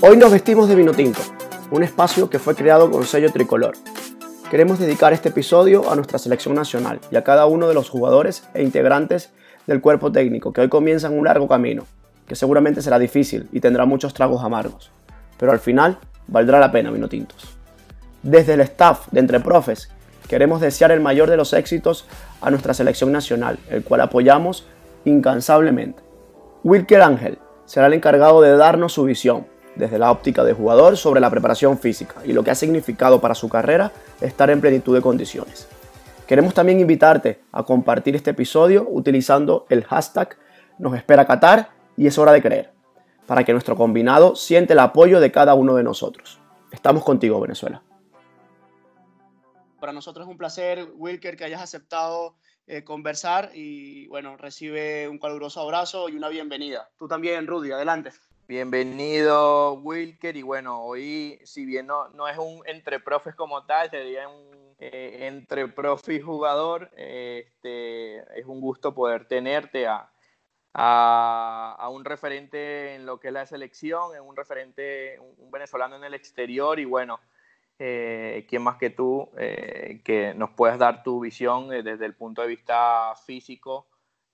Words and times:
Hoy 0.00 0.16
nos 0.16 0.30
vestimos 0.30 0.68
de 0.68 0.74
vino 0.74 0.92
tinto, 0.92 1.20
un 1.70 1.82
espacio 1.82 2.30
que 2.30 2.38
fue 2.38 2.54
creado 2.54 2.90
con 2.90 3.04
sello 3.04 3.32
tricolor. 3.32 3.74
Queremos 4.50 4.78
dedicar 4.78 5.12
este 5.12 5.30
episodio 5.30 5.90
a 5.90 5.96
nuestra 5.96 6.18
selección 6.18 6.54
nacional 6.54 7.00
y 7.10 7.16
a 7.16 7.24
cada 7.24 7.46
uno 7.46 7.68
de 7.68 7.74
los 7.74 7.88
jugadores 7.88 8.48
e 8.54 8.62
integrantes 8.62 9.30
del 9.66 9.80
cuerpo 9.80 10.12
técnico 10.12 10.52
que 10.52 10.60
hoy 10.60 10.68
comienzan 10.68 11.18
un 11.18 11.24
largo 11.24 11.48
camino, 11.48 11.84
que 12.26 12.36
seguramente 12.36 12.82
será 12.82 12.98
difícil 12.98 13.48
y 13.52 13.60
tendrá 13.60 13.86
muchos 13.86 14.14
tragos 14.14 14.42
amargos, 14.44 14.90
pero 15.38 15.52
al 15.52 15.58
final 15.58 15.98
valdrá 16.26 16.60
la 16.60 16.70
pena 16.70 16.90
vino 16.90 17.08
tintos. 17.08 17.57
Desde 18.22 18.54
el 18.54 18.60
staff 18.60 19.06
de 19.10 19.20
Entre 19.20 19.40
Profes 19.40 19.90
queremos 20.28 20.60
desear 20.60 20.92
el 20.92 21.00
mayor 21.00 21.30
de 21.30 21.36
los 21.36 21.52
éxitos 21.52 22.06
a 22.40 22.50
nuestra 22.50 22.74
selección 22.74 23.12
nacional, 23.12 23.58
el 23.70 23.82
cual 23.84 24.00
apoyamos 24.00 24.66
incansablemente. 25.04 26.02
Wilker 26.64 27.02
Ángel 27.02 27.38
será 27.64 27.86
el 27.86 27.94
encargado 27.94 28.40
de 28.40 28.56
darnos 28.56 28.92
su 28.92 29.04
visión, 29.04 29.46
desde 29.76 29.98
la 29.98 30.10
óptica 30.10 30.44
de 30.44 30.52
jugador 30.52 30.96
sobre 30.96 31.20
la 31.20 31.30
preparación 31.30 31.78
física 31.78 32.16
y 32.24 32.32
lo 32.32 32.42
que 32.42 32.50
ha 32.50 32.54
significado 32.54 33.20
para 33.20 33.34
su 33.34 33.48
carrera 33.48 33.92
estar 34.20 34.50
en 34.50 34.60
plenitud 34.60 34.94
de 34.94 35.00
condiciones. 35.00 35.68
Queremos 36.26 36.52
también 36.52 36.80
invitarte 36.80 37.40
a 37.52 37.62
compartir 37.62 38.16
este 38.16 38.30
episodio 38.30 38.86
utilizando 38.88 39.66
el 39.70 39.84
hashtag 39.84 40.36
nos 40.78 40.94
espera 40.94 41.26
Qatar 41.26 41.70
y 41.96 42.06
es 42.06 42.18
hora 42.18 42.32
de 42.32 42.42
creer, 42.42 42.72
para 43.26 43.44
que 43.44 43.52
nuestro 43.52 43.76
combinado 43.76 44.36
siente 44.36 44.74
el 44.74 44.78
apoyo 44.78 45.20
de 45.20 45.32
cada 45.32 45.54
uno 45.54 45.74
de 45.74 45.82
nosotros. 45.82 46.38
Estamos 46.70 47.04
contigo, 47.04 47.40
Venezuela. 47.40 47.82
Para 49.80 49.92
nosotros 49.92 50.26
es 50.26 50.30
un 50.30 50.38
placer, 50.38 50.88
Wilker, 50.94 51.36
que 51.36 51.44
hayas 51.44 51.62
aceptado 51.62 52.36
eh, 52.66 52.84
conversar 52.84 53.50
y 53.54 54.06
bueno, 54.08 54.36
recibe 54.36 55.08
un 55.08 55.18
caluroso 55.18 55.60
abrazo 55.60 56.08
y 56.08 56.16
una 56.16 56.28
bienvenida. 56.28 56.90
Tú 56.98 57.08
también, 57.08 57.46
Rudy, 57.46 57.70
adelante. 57.70 58.10
Bienvenido, 58.48 59.74
Wilker. 59.74 60.36
Y 60.36 60.42
bueno, 60.42 60.82
hoy, 60.82 61.38
si 61.44 61.64
bien 61.64 61.86
no, 61.86 62.08
no 62.08 62.26
es 62.28 62.38
un 62.38 62.62
entre 62.66 62.98
profes 62.98 63.34
como 63.34 63.64
tal, 63.66 63.90
sería 63.90 64.28
un 64.28 64.74
eh, 64.80 65.26
entre 65.26 65.68
profe 65.68 66.14
y 66.14 66.20
jugador, 66.20 66.90
este, 66.96 68.18
es 68.38 68.46
un 68.46 68.60
gusto 68.60 68.94
poder 68.94 69.26
tenerte 69.26 69.86
a, 69.86 70.10
a, 70.72 71.88
un 71.90 72.04
referente 72.04 72.94
en 72.94 73.04
lo 73.04 73.18
que 73.18 73.28
es 73.28 73.34
la 73.34 73.46
selección, 73.46 74.14
en 74.14 74.22
un 74.22 74.36
referente, 74.36 75.18
un, 75.18 75.50
venezolano 75.50 75.96
en 75.96 76.04
el 76.04 76.14
exterior. 76.14 76.78
Y 76.78 76.84
bueno, 76.84 77.20
eh, 77.78 78.46
¿quién 78.48 78.62
más 78.62 78.76
que 78.76 78.90
tú 78.90 79.28
eh, 79.38 80.00
que 80.04 80.34
nos 80.34 80.50
puedas 80.50 80.78
dar 80.78 81.02
tu 81.02 81.20
visión 81.20 81.68
desde 81.68 82.06
el 82.06 82.14
punto 82.14 82.42
de 82.42 82.48
vista 82.48 83.14
físico? 83.26 83.86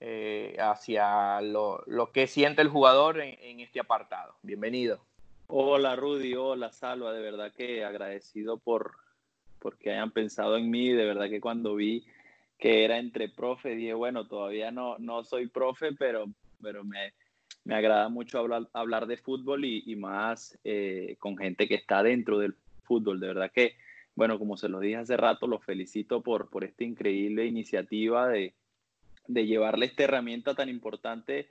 Eh, 0.07 0.57
hacia 0.59 1.41
lo, 1.41 1.83
que 2.13 2.27
siente 2.27 2.61
el 2.61 2.69
jugador 2.69 3.21
en, 3.21 3.61
este 3.61 3.81
apartado. 3.81 4.35
Bienvenido. 4.43 5.01
Hola 5.47 5.97
Rudy, 5.97 6.35
hola 6.35 6.73
Salva, 6.73 7.13
de 7.13 7.23
verdad 7.23 7.53
que 7.53 7.85
agradecido 7.85 8.59
por 8.59 8.97
porque 9.61 9.93
hayan 9.93 10.11
pensado 10.11 10.59
en 10.59 10.71
mí, 10.71 10.91
de 10.91 11.07
verdad 11.07 11.31
que 11.31 11.41
cuando 11.41 11.75
vi 11.75 12.05
que 12.59 12.85
era 12.85 12.99
entre 12.99 13.31
profe, 13.31 13.75
dije, 13.75 13.95
bueno, 13.95 14.27
todavía 14.27 14.71
no, 14.71 14.99
no 14.99 15.25
soy 15.25 15.47
profe, 15.47 15.93
pero, 15.93 16.27
pero 16.61 16.85
me, 16.85 17.15
me 17.65 17.75
agrada 17.75 18.11
mucho 18.11 18.39
hablar, 18.39 18.69
hablar 18.75 19.07
de 19.07 19.17
fútbol 19.17 19.65
y, 19.65 19.97
más 19.97 20.59
eh, 20.65 21.17
con 21.19 21.39
gente 21.39 21.67
que 21.67 21.77
está 21.77 22.03
dentro 22.03 22.39
del 22.39 22.55
fútbol, 22.85 23.19
de 23.19 23.29
verdad 23.29 23.51
que, 23.53 23.77
bueno, 24.15 24.39
como 24.39 24.57
se 24.57 24.69
lo 24.69 24.81
dije 24.81 24.97
hace 24.97 25.17
rato, 25.17 25.47
los 25.47 25.65
felicito 25.65 26.23
por, 26.23 26.51
por 26.51 26.65
esta 26.65 26.85
increíble 26.85 27.47
iniciativa 27.47 28.29
de, 28.29 28.55
de 29.27 29.47
llevarle 29.47 29.87
esta 29.87 30.05
herramienta 30.05 30.55
tan 30.55 30.69
importante 30.69 31.49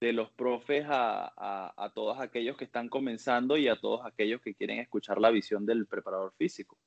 de 0.00 0.12
los 0.14 0.30
profes 0.30 0.86
a, 0.88 1.92
todos 1.94 2.18
aquellos 2.20 2.56
que 2.56 2.64
están 2.64 2.88
comenzando 2.88 3.56
y 3.56 3.68
a 3.68 3.76
todos 3.76 4.04
aquellos 4.06 4.40
que 4.40 4.54
quieren 4.54 4.78
escuchar 4.78 5.20
la 5.20 5.30
visión 5.30 5.66
del 5.66 5.86
preparador 5.86 6.32
físico. 6.38 6.78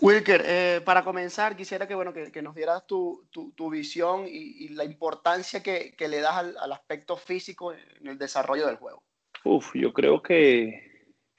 Wilker, 0.00 0.42
eh, 0.46 0.80
para 0.84 1.04
comenzar, 1.04 1.56
quisiera 1.56 1.86
que, 1.86 1.94
bueno, 1.94 2.14
que, 2.14 2.42
nos 2.42 2.54
dieras 2.54 2.86
tu, 2.86 3.26
visión 3.70 4.26
y, 4.26 4.68
la 4.68 4.84
importancia 4.84 5.62
que, 5.62 5.94
le 5.98 6.20
das 6.20 6.36
al, 6.36 6.72
aspecto 6.72 7.16
físico 7.16 7.72
en 7.72 8.06
el 8.06 8.16
desarrollo 8.16 8.66
del 8.66 8.76
juego. 8.76 9.02
Uf, 9.44 9.74
yo 9.74 9.92
creo 9.92 10.22
que, 10.22 10.89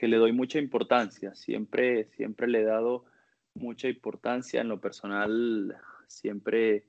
que, 0.01 0.07
le 0.07 0.17
doy 0.17 0.31
mucha 0.31 0.59
importancia. 0.59 1.35
Siempre, 1.35 2.05
siempre 2.15 2.47
le 2.47 2.61
he 2.61 2.65
dado 2.65 3.05
mucha 3.53 3.87
importancia 3.87 4.61
en 4.61 4.69
lo 4.69 4.81
personal 4.81 5.75
siempre 6.11 6.83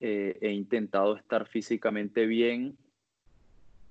eh, 0.00 0.38
he 0.40 0.50
intentado 0.50 1.16
estar 1.16 1.46
físicamente 1.46 2.26
bien 2.26 2.76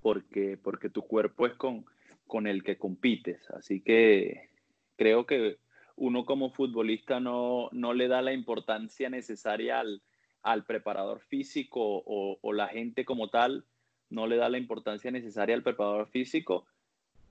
porque, 0.02 0.58
porque 0.62 0.90
tu 0.90 1.04
cuerpo 1.04 1.48
es 1.48 1.54
con, 1.54 1.86
con 2.28 2.48
el 2.48 2.64
que 2.64 2.78
compites. 2.78 3.50
Así 3.52 3.82
que 3.82 4.50
creo 4.98 5.26
que 5.26 5.58
uno 5.96 6.26
como 6.26 6.52
futbolista 6.52 7.20
no, 7.20 7.70
no 7.72 7.94
le 7.94 8.08
da 8.08 8.22
la 8.22 8.34
importancia 8.34 9.10
necesaria 9.10 9.80
al, 9.80 10.02
al 10.42 10.66
preparador 10.66 11.20
físico 11.22 11.82
o, 11.82 12.40
o, 12.42 12.54
la 12.54 12.68
gente 12.68 13.06
como 13.06 13.30
tal, 13.30 13.66
no 14.10 14.28
le 14.28 14.38
da 14.38 14.50
la 14.50 14.58
importancia 14.58 15.12
necesaria 15.12 15.56
al 15.56 15.64
preparador 15.64 16.08
físico, 16.08 16.66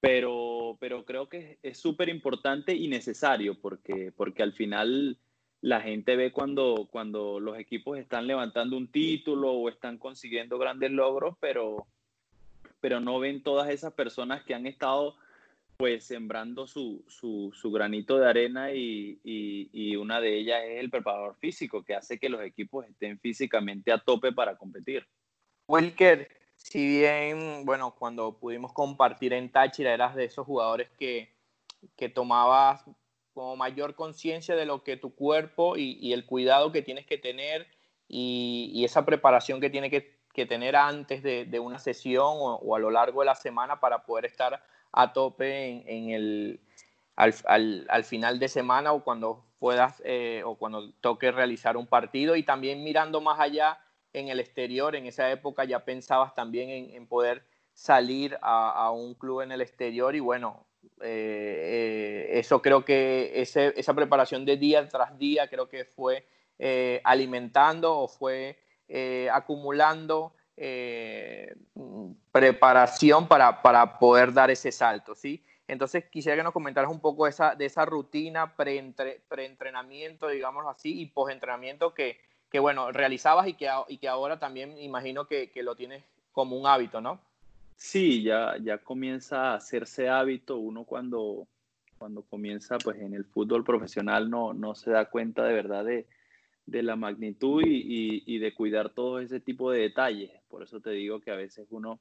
pero, 0.01 0.77
pero 0.81 1.05
creo 1.05 1.29
que 1.29 1.59
es 1.63 1.79
súper 1.79 2.09
importante 2.09 2.75
y 2.75 2.89
necesario 2.89 3.61
porque, 3.61 4.13
porque 4.17 4.43
al 4.43 4.53
final 4.53 5.19
la 5.61 5.81
gente 5.83 6.17
ve 6.17 6.33
cuando, 6.33 6.89
cuando 6.91 7.39
los 7.39 7.59
equipos 7.59 7.99
están 7.99 8.27
levantando 8.27 8.77
un 8.77 8.91
título 8.91 9.53
o 9.53 9.69
están 9.69 9.99
consiguiendo 9.99 10.59
grandes 10.59 10.91
logros, 10.91 11.37
pero, 11.39 11.87
pero 12.81 13.01
no 13.01 13.19
ven 13.19 13.43
todas 13.43 13.69
esas 13.69 13.93
personas 13.93 14.43
que 14.45 14.55
han 14.55 14.67
estado 14.67 15.17
pues 15.77 16.05
sembrando 16.05 16.67
su, 16.67 17.05
su, 17.09 17.71
granito 17.71 18.19
de 18.19 18.29
arena 18.29 18.73
y, 18.73 19.19
y, 19.25 19.97
una 19.97 20.21
de 20.21 20.37
ellas 20.37 20.63
es 20.67 20.79
el 20.79 20.91
preparador 20.91 21.37
físico, 21.37 21.83
que 21.83 21.95
hace 21.95 22.19
que 22.19 22.29
los 22.29 22.43
equipos 22.43 22.87
estén 22.87 23.19
físicamente 23.19 23.91
a 23.91 23.97
tope 23.97 24.31
para 24.31 24.57
competir. 24.57 25.07
Wilker, 25.67 26.29
si 26.63 26.87
bien, 26.87 27.65
bueno, 27.65 27.95
cuando 27.99 28.39
pudimos 28.39 28.73
compartir 28.73 29.33
en 29.33 29.51
Táchira, 29.51 29.93
eras 29.93 30.15
de 30.15 30.25
esos 30.25 30.47
jugadores 30.47 30.91
que, 30.99 31.33
que 31.97 32.09
tomabas 32.09 32.85
como 33.35 33.57
mayor 33.57 33.95
conciencia 33.95 34.55
de 34.55 34.67
lo 34.67 34.85
que 34.85 34.97
tu 34.97 35.15
cuerpo 35.15 35.77
y, 35.77 36.13
el 36.13 36.27
cuidado 36.27 36.73
que 36.73 36.83
tienes 36.83 37.07
que 37.07 37.19
tener 37.19 37.67
y, 38.09 38.83
esa 38.85 39.05
preparación 39.05 39.61
que 39.61 39.71
tiene 39.71 39.91
que, 39.91 40.21
tener 40.47 40.75
antes 40.75 41.23
de, 41.23 41.61
una 41.61 41.79
sesión 41.79 42.35
o, 42.39 42.77
a 42.77 42.79
lo 42.79 42.91
largo 42.91 43.21
de 43.21 43.27
la 43.27 43.35
semana 43.35 43.79
para 43.81 44.05
poder 44.05 44.25
estar 44.25 44.63
a 44.93 45.13
tope 45.13 45.83
en, 45.87 46.11
el, 46.11 46.61
al, 47.17 48.05
final 48.05 48.39
de 48.39 48.49
semana 48.49 48.93
o 48.93 49.05
cuando 49.05 49.45
puedas 49.59 50.01
eh, 50.05 50.43
o 50.47 50.55
cuando 50.55 50.93
toque 51.01 51.31
realizar 51.31 51.77
un 51.77 51.87
partido 51.87 52.37
y 52.37 52.43
también 52.43 52.83
mirando 52.83 53.21
más 53.21 53.39
allá 53.39 53.79
en 54.13 54.29
el 54.29 54.41
exterior, 54.41 54.97
en 54.97 55.07
esa 55.07 55.31
época 55.31 55.65
ya 55.65 55.85
pensabas 55.85 56.35
también 56.35 56.71
en, 56.71 57.07
poder 57.07 57.45
salir 57.73 58.39
a, 58.43 58.91
un 58.91 59.15
club 59.15 59.43
en 59.43 59.53
el 59.53 59.61
exterior 59.61 60.15
y 60.15 60.21
bueno, 60.21 60.67
eh, 61.03 62.27
eh, 62.33 62.39
eso 62.39 62.61
creo 62.61 62.85
que 62.85 63.33
esa 63.41 63.95
preparación 63.95 64.45
de 64.45 64.57
día 64.57 64.89
tras 64.89 65.17
día 65.19 65.49
creo 65.49 65.69
que 65.69 65.85
fue 65.85 66.27
eh, 66.59 67.01
alimentando 67.05 67.99
o 67.99 68.09
fue 68.09 68.59
acumulando 69.33 70.35
preparación 72.33 73.29
para, 73.29 73.63
para, 73.63 73.99
poder 73.99 74.33
dar 74.33 74.51
ese 74.51 74.73
salto, 74.73 75.15
¿sí? 75.15 75.43
Entonces 75.69 76.05
quisiera 76.07 76.37
que 76.37 76.43
nos 76.43 76.53
comentaras 76.53 76.91
un 76.91 77.01
poco 77.01 77.29
esa, 77.29 77.55
de 77.55 77.67
esa 77.67 77.85
rutina 77.87 78.57
pre-entrenamiento, 78.57 80.27
digámoslo 80.27 80.69
así, 80.69 81.01
y 81.01 81.07
post-entrenamiento 81.07 81.95
que, 81.95 82.19
que, 82.51 82.59
bueno, 82.59 82.93
realizabas 82.93 83.49
y 83.49 83.55
que, 83.55 83.69
y 83.89 83.99
que 83.99 84.09
ahora 84.09 84.39
también 84.39 84.77
imagino 84.79 85.27
que, 85.27 85.51
que 85.51 85.63
lo 85.63 85.77
tienes 85.77 86.05
como 86.33 86.57
un 86.57 86.67
hábito, 86.67 87.01
¿no? 87.01 87.21
Sí, 87.77 88.23
ya, 88.23 88.57
ya 88.63 88.79
comienza 88.79 89.53
a 89.53 89.55
hacerse 89.55 90.09
hábito. 90.09 90.59
Uno 90.59 90.85
cuando, 90.85 91.47
cuando 91.97 92.23
comienza 92.23 92.77
pues, 92.79 93.01
en 93.01 93.15
el 93.15 93.25
fútbol 93.25 93.65
profesional 93.65 94.29
no, 94.29 94.53
no 94.53 94.75
se 94.75 94.91
da 94.91 95.07
cuenta 95.07 95.45
de 95.45 95.55
verdad 95.55 95.85
de, 95.85 96.07
la 96.67 96.95
magnitud 96.95 97.63
y, 97.65 98.39
de 98.39 98.55
cuidar 98.55 98.91
todo 98.91 99.19
ese 99.21 99.41
tipo 99.41 99.71
de 99.71 99.81
detalles. 99.81 100.31
Por 100.49 100.63
eso 100.63 100.81
te 100.81 100.91
digo 100.91 101.21
que 101.21 101.31
a 101.31 101.37
veces 101.37 101.67
uno, 101.71 101.99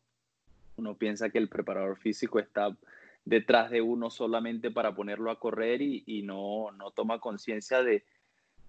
uno 0.75 0.95
piensa 0.95 1.29
que 1.29 1.37
el 1.37 1.47
preparador 1.47 1.97
físico 1.97 2.39
está 2.39 2.75
detrás 3.23 3.71
de 3.71 3.81
uno 3.81 4.09
solamente 4.09 4.71
para 4.71 4.93
ponerlo 4.93 5.31
a 5.31 5.39
correr 5.39 5.81
y, 5.81 6.03
y 6.05 6.23
no, 6.23 6.71
no 6.71 6.91
toma 6.91 7.19
conciencia 7.19 7.83
de, 7.83 8.03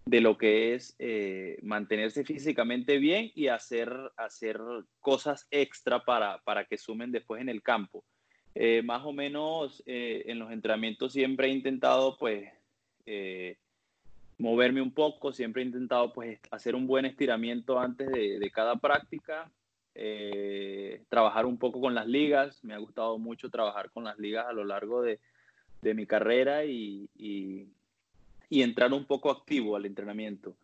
de 0.05 0.21
lo 0.21 0.39
que 0.39 0.75
es 0.75 0.97
eh, 0.99 1.59
mantenerse 1.63 2.25
físicamente 2.25 2.99
bien 2.99 3.31
y 3.35 3.49
hacer, 3.49 3.93
hacer 4.17 4.61
cosas 5.01 5.47
extra 5.51 6.05
para, 6.05 6.39
para 6.43 6.65
que 6.65 6.79
sumen 6.79 7.13
después 7.13 7.41
en 7.41 7.49
el 7.49 7.63
campo. 7.63 8.05
eh, 8.55 8.83
más 8.83 9.05
o 9.05 9.13
menos 9.13 9.83
eh, 9.87 10.25
en 10.27 10.39
los 10.39 10.51
entrenamientos 10.51 11.13
siempre 11.13 11.47
he 11.49 11.51
intentado 11.51 12.17
pues 12.19 12.51
moverme 14.39 14.81
un 14.81 14.93
poco, 14.93 15.33
siempre 15.33 15.63
he 15.63 15.67
intentado 15.67 16.13
pues 16.13 16.39
hacer 16.51 16.77
un 16.77 16.87
buen 16.87 17.05
estiramiento 17.05 17.79
antes 17.79 18.09
de, 18.09 18.51
cada 18.53 18.77
práctica, 18.77 19.51
trabajar 21.09 21.45
un 21.45 21.59
poco 21.59 21.81
con 21.81 21.95
las 21.95 22.07
ligas, 22.07 22.63
me 22.63 22.73
ha 22.73 22.79
gustado 22.79 23.19
mucho 23.19 23.51
trabajar 23.51 23.91
con 23.91 24.05
las 24.05 24.17
ligas 24.19 24.47
a 24.47 24.53
lo 24.53 24.65
largo 24.65 25.03
de, 25.03 25.19
mi 25.83 26.07
carrera 26.07 26.65
y, 26.65 27.09
y, 28.51 28.63
entrar 28.63 28.93
un 28.93 29.07
poco 29.07 29.31
activo 29.31 29.77
al 29.77 29.87
entrenamiento. 29.87 30.57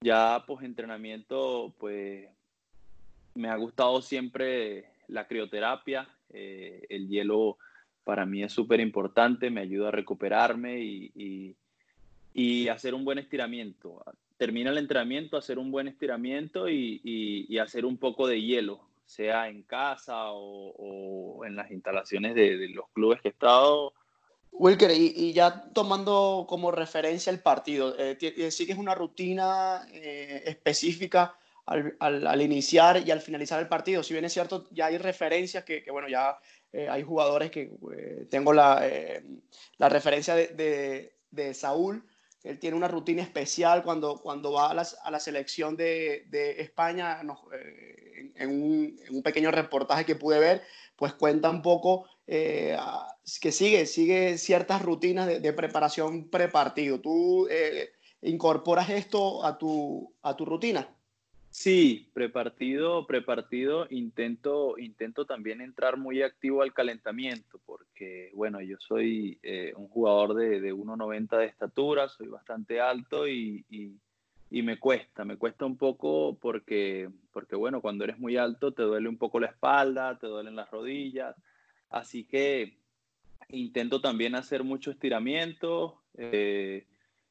Ya 0.00 0.44
pues 0.46 0.64
entrenamiento 0.64 1.74
pues 1.78 2.28
me 3.34 3.48
ha 3.48 3.56
gustado 3.56 4.02
siempre 4.02 4.90
la 5.08 5.26
crioterapia, 5.26 6.08
eh, 6.30 6.86
el 6.88 7.08
hielo 7.08 7.58
para 8.04 8.26
mí 8.26 8.42
es 8.42 8.52
súper 8.52 8.80
importante, 8.80 9.50
me 9.50 9.60
ayuda 9.60 9.88
a 9.88 9.92
recuperarme 9.92 10.80
y, 10.80 11.56
y, 12.34 12.68
hacer 12.68 12.94
un 12.94 13.04
buen 13.04 13.18
estiramiento. 13.18 14.02
Termina 14.36 14.70
el 14.70 14.78
entrenamiento, 14.78 15.36
hacer 15.36 15.58
un 15.58 15.70
buen 15.70 15.88
estiramiento 15.88 16.68
y, 16.68 17.58
hacer 17.58 17.84
un 17.84 17.96
poco 17.96 18.26
de 18.26 18.42
hielo, 18.42 18.80
sea 19.04 19.48
en 19.48 19.62
casa 19.62 20.30
o, 20.30 21.44
en 21.44 21.54
las 21.54 21.70
instalaciones 21.70 22.34
de, 22.34 22.68
los 22.70 22.88
clubes 22.92 23.20
que 23.20 23.28
he 23.28 23.30
estado. 23.32 23.94
Wilker, 24.52 24.90
y, 24.90 25.32
ya 25.32 25.64
tomando 25.72 26.46
como 26.48 26.70
referencia 26.70 27.30
el 27.30 27.40
partido, 27.40 27.96
eh, 27.98 28.16
sí 28.50 28.66
que 28.66 28.72
es 28.72 28.78
una 28.78 28.94
rutina 28.94 29.86
eh, 29.92 30.42
específica 30.46 31.34
al, 31.66 31.96
al, 32.00 32.42
iniciar 32.42 33.02
y 33.06 33.10
al 33.10 33.20
finalizar 33.20 33.60
el 33.60 33.68
partido. 33.68 34.02
Si 34.02 34.12
bien 34.12 34.24
es 34.24 34.32
cierto, 34.32 34.68
ya 34.70 34.86
hay 34.86 34.98
referencias 34.98 35.64
que, 35.64 35.82
que 35.82 35.90
bueno, 35.90 36.08
ya 36.08 36.38
eh, 36.72 36.88
hay 36.88 37.02
jugadores 37.02 37.50
que 37.50 37.70
eh, 37.96 38.26
tengo 38.30 38.52
la, 38.52 38.80
eh, 38.82 39.22
la 39.78 39.88
referencia 39.88 40.34
de, 40.34 40.48
de, 40.48 41.14
de, 41.30 41.54
Saúl. 41.54 42.04
Él 42.42 42.58
tiene 42.58 42.76
una 42.76 42.88
rutina 42.88 43.22
especial 43.22 43.82
cuando, 43.82 44.20
cuando 44.20 44.52
va 44.52 44.70
a, 44.70 44.74
las, 44.74 44.98
a 45.04 45.10
la 45.10 45.20
selección 45.20 45.76
de, 45.76 46.24
de 46.28 46.60
España, 46.62 47.20
en, 47.20 47.30
un, 47.30 48.98
en, 49.06 49.14
un, 49.14 49.22
pequeño 49.22 49.50
reportaje 49.50 50.04
que 50.04 50.16
pude 50.16 50.40
ver, 50.40 50.62
pues 50.96 51.12
cuenta 51.12 51.50
un 51.50 51.62
poco 51.62 52.06
que 52.26 53.52
sigue, 53.52 53.86
sigue 53.86 54.38
ciertas 54.38 54.82
rutinas 54.82 55.26
de, 55.26 55.52
preparación 55.52 56.28
prepartido. 56.28 57.00
¿Tú 57.00 57.48
incorporas 58.22 58.90
esto 58.90 59.44
a 59.44 59.58
tu, 59.58 60.14
a 60.22 60.36
tu 60.36 60.44
rutina? 60.44 60.88
Sí, 61.52 62.10
prepartido, 62.14 63.06
prepartido, 63.06 63.86
intento, 63.90 64.78
intento 64.78 65.26
también 65.26 65.60
entrar 65.60 65.98
muy 65.98 66.22
activo 66.22 66.62
al 66.62 66.72
calentamiento, 66.72 67.60
porque 67.66 68.30
bueno, 68.32 68.62
yo 68.62 68.78
soy 68.80 69.38
eh, 69.42 69.74
un 69.76 69.86
jugador 69.88 70.32
de, 70.32 70.62
de 70.62 70.72
1,90 70.72 71.36
de 71.36 71.44
estatura, 71.44 72.08
soy 72.08 72.28
bastante 72.28 72.80
alto 72.80 73.28
y, 73.28 73.66
y, 73.68 74.62
me 74.62 74.78
cuesta, 74.78 75.26
me 75.26 75.36
cuesta 75.36 75.66
un 75.66 75.76
poco 75.76 76.38
porque, 76.40 77.10
porque 77.32 77.54
bueno, 77.54 77.82
cuando 77.82 78.04
eres 78.04 78.18
muy 78.18 78.38
alto 78.38 78.72
te 78.72 78.82
duele 78.82 79.10
un 79.10 79.18
poco 79.18 79.38
la 79.38 79.48
espalda, 79.48 80.18
te 80.18 80.28
duelen 80.28 80.56
las 80.56 80.70
rodillas, 80.70 81.36
así 81.92 82.24
que 82.24 82.76
intento 83.48 84.00
también 84.00 84.34
hacer 84.34 84.64
mucho 84.64 84.90
estiramiento. 84.90 86.02
Eh, 86.16 86.86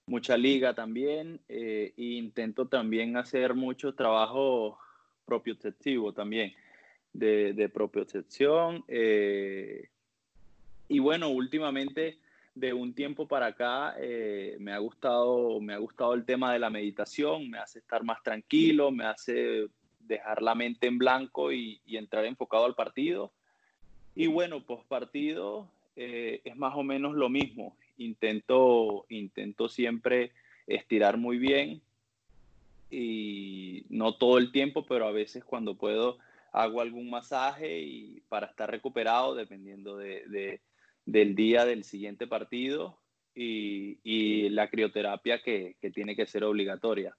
mucha 0.06 0.38
liga 0.38 0.74
también 0.74 1.40
eh, 1.48 1.94
e 1.96 2.04
intento 2.04 2.68
también 2.68 3.18
hacer 3.18 3.54
mucho 3.54 3.94
trabajo 3.94 4.78
propioceptivo 5.26 6.14
también, 6.14 6.54
de, 7.14 7.54
de 7.54 7.70
propiocepción. 7.70 8.84
Eh, 8.88 9.90
y 10.88 11.00
bueno, 11.00 11.30
últimamente 11.30 12.20
de 12.54 12.74
un 12.74 12.94
tiempo 12.94 13.28
para 13.28 13.48
acá 13.48 13.96
me, 14.60 14.74
ha 14.74 14.78
gustado, 14.80 15.62
me 15.62 15.74
ha 15.74 15.78
gustado 15.78 16.14
el 16.14 16.26
tema 16.26 16.52
de 16.52 16.60
la 16.60 16.70
meditación, 16.70 17.50
me 17.50 17.60
hace 17.60 17.80
estar 17.80 18.04
más 18.04 18.22
tranquilo, 18.22 18.92
me 18.92 19.06
hace 19.06 19.68
dejar 20.02 20.42
la 20.42 20.54
mente 20.54 20.88
en 20.88 20.98
blanco 20.98 21.54
y 21.54 21.80
entrar 21.86 22.26
enfocado 22.26 22.66
al 22.66 22.76
partido. 22.76 23.32
Y 24.16 24.28
bueno, 24.28 24.66
post 24.66 24.88
partido 24.88 25.70
es 25.96 26.56
más 26.56 26.74
o 26.76 26.84
menos 26.84 27.14
lo 27.14 27.30
mismo 27.30 27.76
intento, 27.98 29.06
intento 29.10 29.70
siempre 29.70 30.32
estirar 30.68 31.18
muy 31.18 31.38
bien 31.38 31.82
y 32.90 33.86
no 33.90 34.16
todo 34.16 34.38
el 34.38 34.52
tiempo, 34.52 34.86
pero 34.86 35.08
a 35.08 35.12
veces 35.12 35.44
cuando 35.44 35.76
puedo 35.76 36.18
hago 36.52 36.82
algún 36.82 37.10
masaje 37.10 37.80
y 37.80 38.22
para 38.28 38.48
estar 38.48 38.70
recuperado 38.70 39.36
dependiendo 39.36 39.96
de, 39.98 40.60
del 41.06 41.36
día 41.36 41.66
del 41.66 41.84
siguiente 41.86 42.28
partido 42.28 42.98
y, 43.34 44.50
la 44.50 44.70
crioterapia 44.70 45.42
que, 45.42 45.78
tiene 45.94 46.16
que 46.16 46.26
ser 46.28 46.44
obligatoria. 46.44 47.16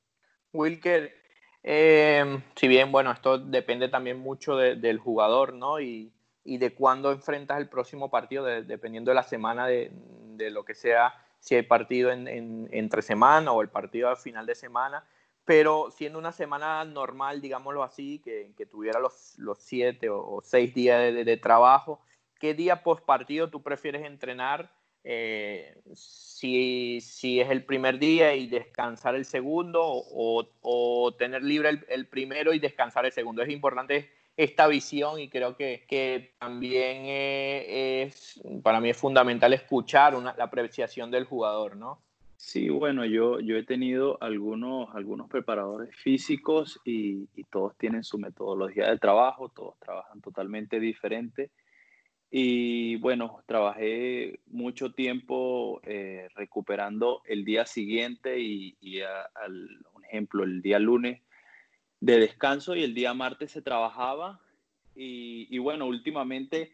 Wilker, 0.52 1.14
eh, 1.62 2.42
si 2.54 2.68
bien, 2.68 2.92
bueno, 2.92 3.10
esto 3.10 3.38
depende 3.38 3.88
también 3.88 4.18
mucho 4.18 4.56
del 4.56 4.98
jugador, 4.98 5.54
¿no? 5.54 5.80
Y, 5.80 6.12
y 6.44 6.58
de 6.58 6.74
cuándo 6.74 7.12
enfrentas 7.12 7.58
el 7.58 7.68
próximo 7.68 8.10
partido, 8.10 8.44
dependiendo 8.44 9.10
de 9.10 9.14
la 9.14 9.22
semana 9.22 9.66
de, 9.66 9.90
de, 10.36 10.50
lo 10.50 10.64
que 10.64 10.74
sea, 10.74 11.14
si 11.38 11.54
hay 11.54 11.62
partido 11.62 12.10
en, 12.10 12.68
entre 12.72 13.02
semana 13.02 13.52
o 13.52 13.62
el 13.62 13.68
partido 13.68 14.08
al 14.08 14.16
final 14.16 14.46
de 14.46 14.54
semana. 14.54 15.04
Pero 15.44 15.90
siendo 15.90 16.18
una 16.18 16.32
semana 16.32 16.84
normal, 16.84 17.40
digámoslo 17.40 17.82
así, 17.82 18.20
que, 18.20 18.52
que 18.56 18.66
tuviera 18.66 19.00
los, 19.00 19.34
los 19.38 19.58
siete 19.58 20.08
o, 20.08 20.40
seis 20.42 20.72
días 20.72 21.12
de, 21.12 21.36
trabajo, 21.36 22.00
¿qué 22.38 22.54
día 22.54 22.82
post 22.82 23.04
partido 23.04 23.50
tú 23.50 23.62
prefieres 23.62 24.04
entrenar? 24.04 24.72
Eh, 25.04 25.76
si, 25.94 27.00
si, 27.00 27.40
es 27.40 27.50
el 27.50 27.64
primer 27.64 27.98
día 27.98 28.36
y 28.36 28.46
descansar 28.46 29.16
el 29.16 29.24
segundo 29.24 29.82
o, 29.84 30.48
o 30.60 31.14
tener 31.16 31.42
libre 31.42 31.70
el, 31.70 31.86
el, 31.88 32.06
primero 32.06 32.52
y 32.52 32.60
descansar 32.60 33.04
el 33.04 33.10
segundo. 33.10 33.42
Es 33.42 33.50
importante 33.50 34.12
esta 34.36 34.66
visión 34.66 35.20
y 35.20 35.28
creo 35.28 35.56
que, 35.56 35.84
que 35.88 36.34
también 36.38 37.04
eh, 37.06 38.02
es, 38.02 38.40
para 38.62 38.80
mí 38.80 38.90
es 38.90 38.96
fundamental 38.96 39.52
escuchar 39.52 40.14
la 40.14 40.44
apreciación 40.44 41.10
del 41.10 41.24
jugador, 41.24 41.76
¿no? 41.76 42.00
Sí, 42.44 42.70
bueno, 42.70 43.04
yo, 43.04 43.38
yo 43.38 43.56
he 43.56 43.62
tenido 43.62 44.18
algunos, 44.20 44.92
algunos 44.96 45.28
preparadores 45.28 45.94
físicos 45.94 46.80
y, 46.84 47.28
todos 47.50 47.76
tienen 47.76 48.02
su 48.02 48.18
metodología 48.18 48.90
de 48.90 48.98
trabajo, 48.98 49.48
todos 49.50 49.78
trabajan 49.78 50.20
totalmente 50.20 50.80
diferente. 50.80 51.50
Y 52.32 52.96
bueno, 52.96 53.42
trabajé 53.46 54.40
mucho 54.46 54.92
tiempo 54.92 55.80
eh, 55.84 56.28
recuperando 56.34 57.22
el 57.26 57.44
día 57.44 57.64
siguiente 57.64 58.40
y, 58.40 58.76
al 59.02 59.78
ejemplo, 60.02 60.42
el 60.42 60.62
día 60.62 60.80
lunes 60.80 61.20
de 62.02 62.18
descanso 62.18 62.74
y 62.74 62.82
el 62.82 62.94
día 62.94 63.14
martes 63.14 63.52
se 63.52 63.62
trabajaba. 63.62 64.40
Y, 64.96 65.56
bueno, 65.58 65.86
últimamente 65.86 66.72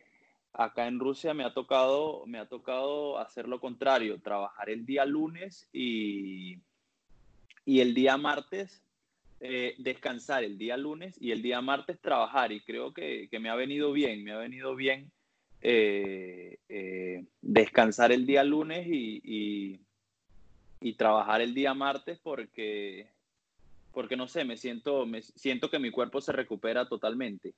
acá 0.54 0.88
en 0.88 0.99
Rusia 0.99 1.35
me 1.35 1.44
ha 1.44 1.52
tocado, 1.52 2.25
me 2.26 2.38
ha 2.38 2.49
tocado 2.49 3.18
hacer 3.18 3.47
lo 3.47 3.61
contrario, 3.61 4.20
trabajar 4.23 4.70
el 4.70 4.87
día 4.87 5.04
lunes 5.04 5.68
y, 5.70 6.62
y 7.66 7.80
el 7.80 7.92
día 7.94 8.16
martes 8.16 8.82
eh, 9.40 9.75
descansar 9.78 10.42
el 10.42 10.56
día 10.56 10.76
lunes 10.78 11.14
y 11.20 11.30
el 11.30 11.42
día 11.42 11.61
martes 11.61 12.00
trabajar. 12.00 12.50
Y 12.50 12.62
creo 12.62 12.94
que, 12.94 13.28
me 13.38 13.50
ha 13.50 13.54
venido 13.54 13.92
bien, 13.92 14.25
me 14.25 14.32
ha 14.32 14.38
venido 14.38 14.75
bien 14.75 15.12
eh, 15.61 16.58
eh, 16.70 17.26
descansar 17.42 18.12
el 18.12 18.25
día 18.25 18.44
lunes 18.44 18.87
y, 18.88 19.78
y, 20.80 20.92
trabajar 20.94 21.42
el 21.42 21.52
día 21.54 21.75
martes 21.75 22.18
porque 22.18 23.08
porque 23.99 24.17
no 24.17 24.28
sé, 24.28 24.45
me 24.45 24.57
siento, 24.57 25.07
me 25.07 25.23
siento 25.23 25.69
que 25.69 25.81
mi 25.81 25.90
cuerpo 25.90 26.21
se 26.21 26.31
recupera 26.31 26.88
totalmente. 26.88 27.52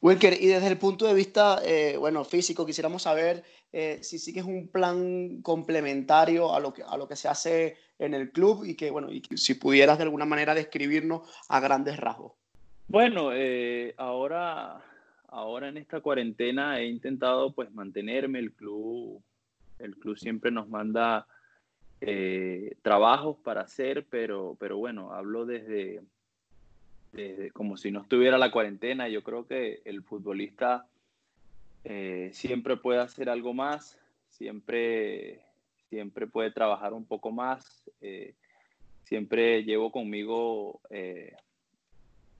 Wilker, 0.00 0.32
y 0.32 0.46
desde 0.46 0.66
el 0.66 0.78
punto 0.78 1.06
de 1.06 1.14
vista, 1.14 1.60
eh, 1.64 1.96
bueno, 1.96 2.24
físico, 2.24 2.66
quisiéramos 2.66 3.02
saber 3.02 3.44
eh, 3.72 4.00
si 4.02 4.18
sí 4.18 4.32
que 4.32 4.40
es 4.40 4.44
un 4.44 4.66
plan 4.66 5.42
complementario 5.42 6.52
a 6.52 6.58
lo, 6.58 6.74
que, 6.74 6.82
a 6.82 6.96
lo 6.96 7.06
que 7.06 7.14
se 7.14 7.28
hace 7.28 7.76
en 8.00 8.14
el 8.14 8.32
club 8.32 8.64
y 8.64 8.74
que, 8.74 8.90
bueno, 8.90 9.12
y 9.12 9.22
si 9.36 9.54
pudieras 9.54 9.96
de 9.96 10.02
alguna 10.02 10.24
manera 10.24 10.56
describirnos 10.56 11.22
a 11.48 11.60
grandes 11.60 11.96
rasgos. 11.96 12.32
Bueno, 12.88 13.30
eh, 13.32 13.94
ahora, 13.96 14.82
ahora 15.28 15.68
en 15.68 15.76
esta 15.76 16.00
cuarentena 16.00 16.80
he 16.80 16.86
intentado 16.86 17.52
pues 17.52 17.70
mantenerme, 17.70 18.40
el 18.40 18.50
club, 18.54 19.22
el 19.78 19.94
club 19.98 20.18
siempre 20.18 20.50
nos 20.50 20.68
manda 20.68 21.28
eh, 22.00 22.76
trabajos 22.82 23.36
para 23.38 23.62
hacer, 23.62 24.06
pero, 24.08 24.56
pero 24.60 24.76
bueno, 24.76 25.12
hablo 25.12 25.46
desde, 25.46 26.02
desde 27.12 27.50
como 27.50 27.76
si 27.76 27.90
no 27.90 28.02
estuviera 28.02 28.38
la 28.38 28.50
cuarentena. 28.50 29.08
Yo 29.08 29.22
creo 29.22 29.46
que 29.46 29.82
el 29.84 30.02
futbolista 30.02 30.86
eh, 31.84 32.30
siempre 32.32 32.76
puede 32.76 33.00
hacer 33.00 33.28
algo 33.28 33.52
más, 33.52 33.98
siempre, 34.28 35.40
siempre 35.88 36.26
puede 36.26 36.50
trabajar 36.50 36.92
un 36.92 37.04
poco 37.04 37.32
más. 37.32 37.90
Eh, 38.00 38.34
siempre 39.04 39.64
llevo 39.64 39.90
conmigo 39.90 40.80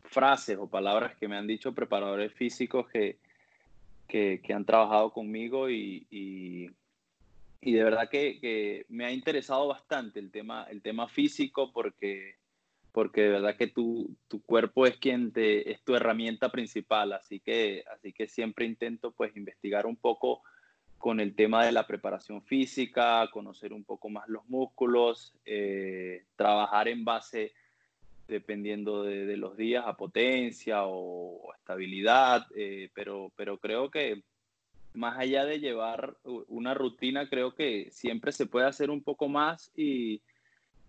frases 0.02 0.56
o 0.58 0.68
palabras 0.68 1.16
que 1.16 1.28
me 1.28 1.36
han 1.36 1.46
dicho 1.46 1.74
preparadores 1.74 2.32
físicos 2.32 2.88
que, 2.88 3.18
que, 4.08 4.40
han 4.54 4.64
trabajado 4.64 5.12
conmigo 5.12 5.68
y, 5.70 6.06
y, 6.10 6.70
de 7.60 7.84
verdad 7.84 8.08
que, 8.08 8.86
me 8.88 9.04
ha 9.04 9.12
interesado 9.12 9.68
bastante 9.68 10.20
el 10.20 10.30
tema, 10.30 10.66
el 10.70 10.82
tema 10.82 11.08
físico 11.08 11.72
porque, 11.72 12.36
porque 12.92 13.22
de 13.22 13.28
verdad 13.30 13.56
que 13.56 13.66
tu, 13.66 14.16
tu 14.28 14.42
cuerpo 14.42 14.86
es 14.86 14.96
quien 14.96 15.32
te, 15.32 15.70
es 15.70 15.82
tu 15.82 15.94
herramienta 15.94 16.50
principal, 16.50 17.12
así 17.12 17.40
que, 17.40 17.84
así 17.92 18.12
que 18.12 18.28
siempre 18.28 18.66
intento 18.66 19.12
pues 19.12 19.36
investigar 19.36 19.86
un 19.86 19.96
poco 19.96 20.42
con 20.98 21.20
el 21.20 21.34
tema 21.34 21.64
de 21.64 21.72
la 21.72 21.86
preparación 21.86 22.42
física, 22.42 23.28
conocer 23.32 23.72
un 23.72 23.84
poco 23.84 24.08
más 24.08 24.28
los 24.28 24.44
músculos, 24.48 25.32
eh, 25.44 26.24
trabajar 26.36 26.88
en 26.88 27.04
base 27.04 27.52
dependiendo 28.26 29.04
de, 29.04 29.36
los 29.38 29.56
días, 29.56 29.84
a 29.86 29.96
potencia 29.96 30.84
o, 30.84 31.54
estabilidad, 31.54 32.46
eh, 32.54 32.90
pero, 32.94 33.32
pero 33.36 33.56
creo 33.56 33.90
que 33.90 34.22
más 34.95 35.18
allá 35.18 35.45
de 35.45 35.61
llevar 35.61 36.16
una 36.25 36.75
rutina, 36.75 37.28
creo 37.28 37.54
que 37.54 37.88
siempre 37.90 38.33
se 38.33 38.47
puede 38.47 38.66
hacer 38.66 38.90
un 38.90 39.02
poco 39.02 39.28
más 39.28 39.71
y, 39.76 40.23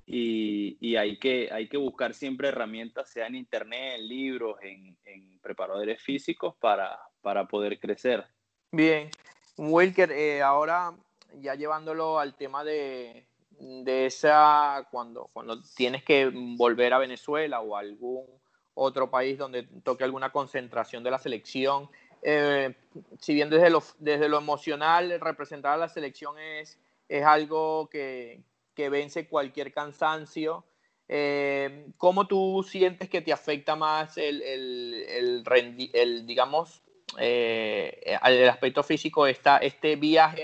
y, 0.06 0.96
hay, 0.96 1.18
que, 1.18 1.50
hay 1.52 1.68
que 1.70 1.78
buscar 1.78 2.14
siempre 2.14 2.48
herramientas, 2.48 3.10
sea 3.10 3.28
en 3.28 3.36
internet, 3.36 3.96
en 4.00 4.08
libros, 4.08 4.58
en, 4.62 4.98
en 5.06 5.40
preparadores 5.40 6.02
físicos, 6.02 6.56
para, 6.60 7.00
para 7.22 7.48
poder 7.48 7.80
crecer. 7.80 8.26
Bien, 8.72 9.10
Wilker, 9.58 10.12
eh, 10.12 10.42
ahora 10.42 10.94
ya 11.36 11.56
llevándolo 11.56 12.20
al 12.20 12.36
tema 12.36 12.64
de, 12.64 13.28
de 13.60 14.06
esa, 14.06 14.88
cuando, 14.90 15.30
cuando 15.34 15.62
tienes 15.76 16.04
que 16.04 16.32
volver 16.34 16.94
a 16.94 17.00
Venezuela 17.00 17.62
o 17.62 17.76
a 17.76 17.82
algún 17.82 18.26
otro 18.74 19.12
país 19.12 19.38
donde 19.38 19.64
toque 19.84 20.04
alguna 20.04 20.32
concentración 20.32 21.04
de 21.04 21.12
la 21.12 21.20
selección, 21.20 21.90
eh, 22.22 22.76
si 23.20 23.34
bien 23.34 23.50
desde 23.50 23.70
lo, 23.70 23.84
desde 24.00 24.30
lo 24.30 24.38
emocional 24.38 25.20
representar 25.20 25.74
a 25.74 25.78
la 25.78 25.90
selección 25.90 26.38
es, 26.40 26.78
es 27.08 27.24
algo 27.26 27.90
que, 27.90 28.42
que 28.76 28.90
vence 28.90 29.28
cualquier 29.28 29.74
cansancio, 29.74 30.66
eh, 31.08 31.88
¿cómo 31.98 32.28
tú 32.28 32.64
sientes 32.68 33.10
que 33.10 33.22
te 33.22 33.34
afecta 33.34 33.76
más 33.76 34.18
el, 34.18 34.42
el, 34.42 35.44
el, 35.94 36.26
digamos, 36.28 36.84
eh, 37.18 38.18
el 38.24 38.48
aspecto 38.48 38.84
físico, 38.84 39.26
esta, 39.26 39.58
este 39.58 39.96
viaje 39.96 40.44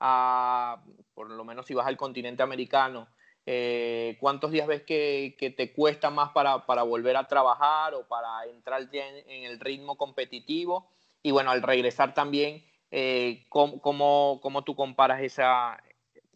a, 0.00 0.82
por 1.14 1.30
lo 1.30 1.44
menos 1.44 1.66
si 1.66 1.74
vas 1.74 1.86
al 1.86 1.96
continente 1.96 2.42
americano, 2.42 3.06
eh, 3.46 4.16
¿cuántos 4.20 4.50
días 4.50 4.66
ves 4.66 4.82
que, 4.82 5.54
te 5.56 5.72
cuesta 5.72 6.10
más 6.10 6.30
para, 6.30 6.82
volver 6.82 7.16
a 7.16 7.28
trabajar 7.28 7.94
o 7.94 8.06
para 8.06 8.46
entrar 8.46 8.88
en, 8.92 9.44
el 9.44 9.60
ritmo 9.60 9.96
competitivo? 9.96 10.88
Y 11.22 11.30
bueno, 11.30 11.50
al 11.50 11.62
regresar 11.62 12.14
también, 12.14 12.64
eh, 12.90 13.44
¿cómo, 13.48 14.62
tú 14.64 14.74
comparas 14.74 15.22
esa, 15.22 15.82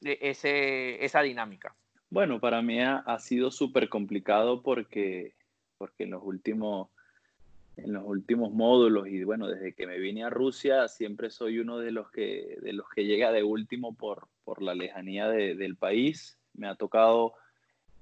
ese, 0.03 1.03
esa 1.05 1.23
dinámica? 1.23 1.75
Bueno, 2.11 2.41
para 2.41 2.63
mí 2.63 2.81
ha, 2.81 3.19
sido 3.19 3.51
súper 3.51 3.89
complicado 3.89 4.63
porque, 4.63 5.35
en 5.99 6.11
los 6.11 6.23
últimos 6.23 6.91
módulos 8.53 9.09
y 9.09 9.25
bueno, 9.25 9.47
desde 9.47 9.75
que 9.75 9.87
me 9.87 9.99
vine 9.99 10.25
a 10.25 10.31
Rusia 10.31 10.89
siempre 10.89 11.31
soy 11.31 11.59
uno 11.59 11.79
de 11.79 11.93
los 11.93 12.11
que, 12.11 12.59
de 12.61 12.73
los 12.73 12.89
que 12.89 13.05
llega 13.05 13.31
de 13.31 13.43
último 13.43 13.95
por 13.95 14.63
la 14.63 14.75
lejanía 14.75 15.29
del 15.29 15.77
país. 15.77 16.38
Me 16.59 16.69
ha 16.69 16.75
tocado 16.75 17.35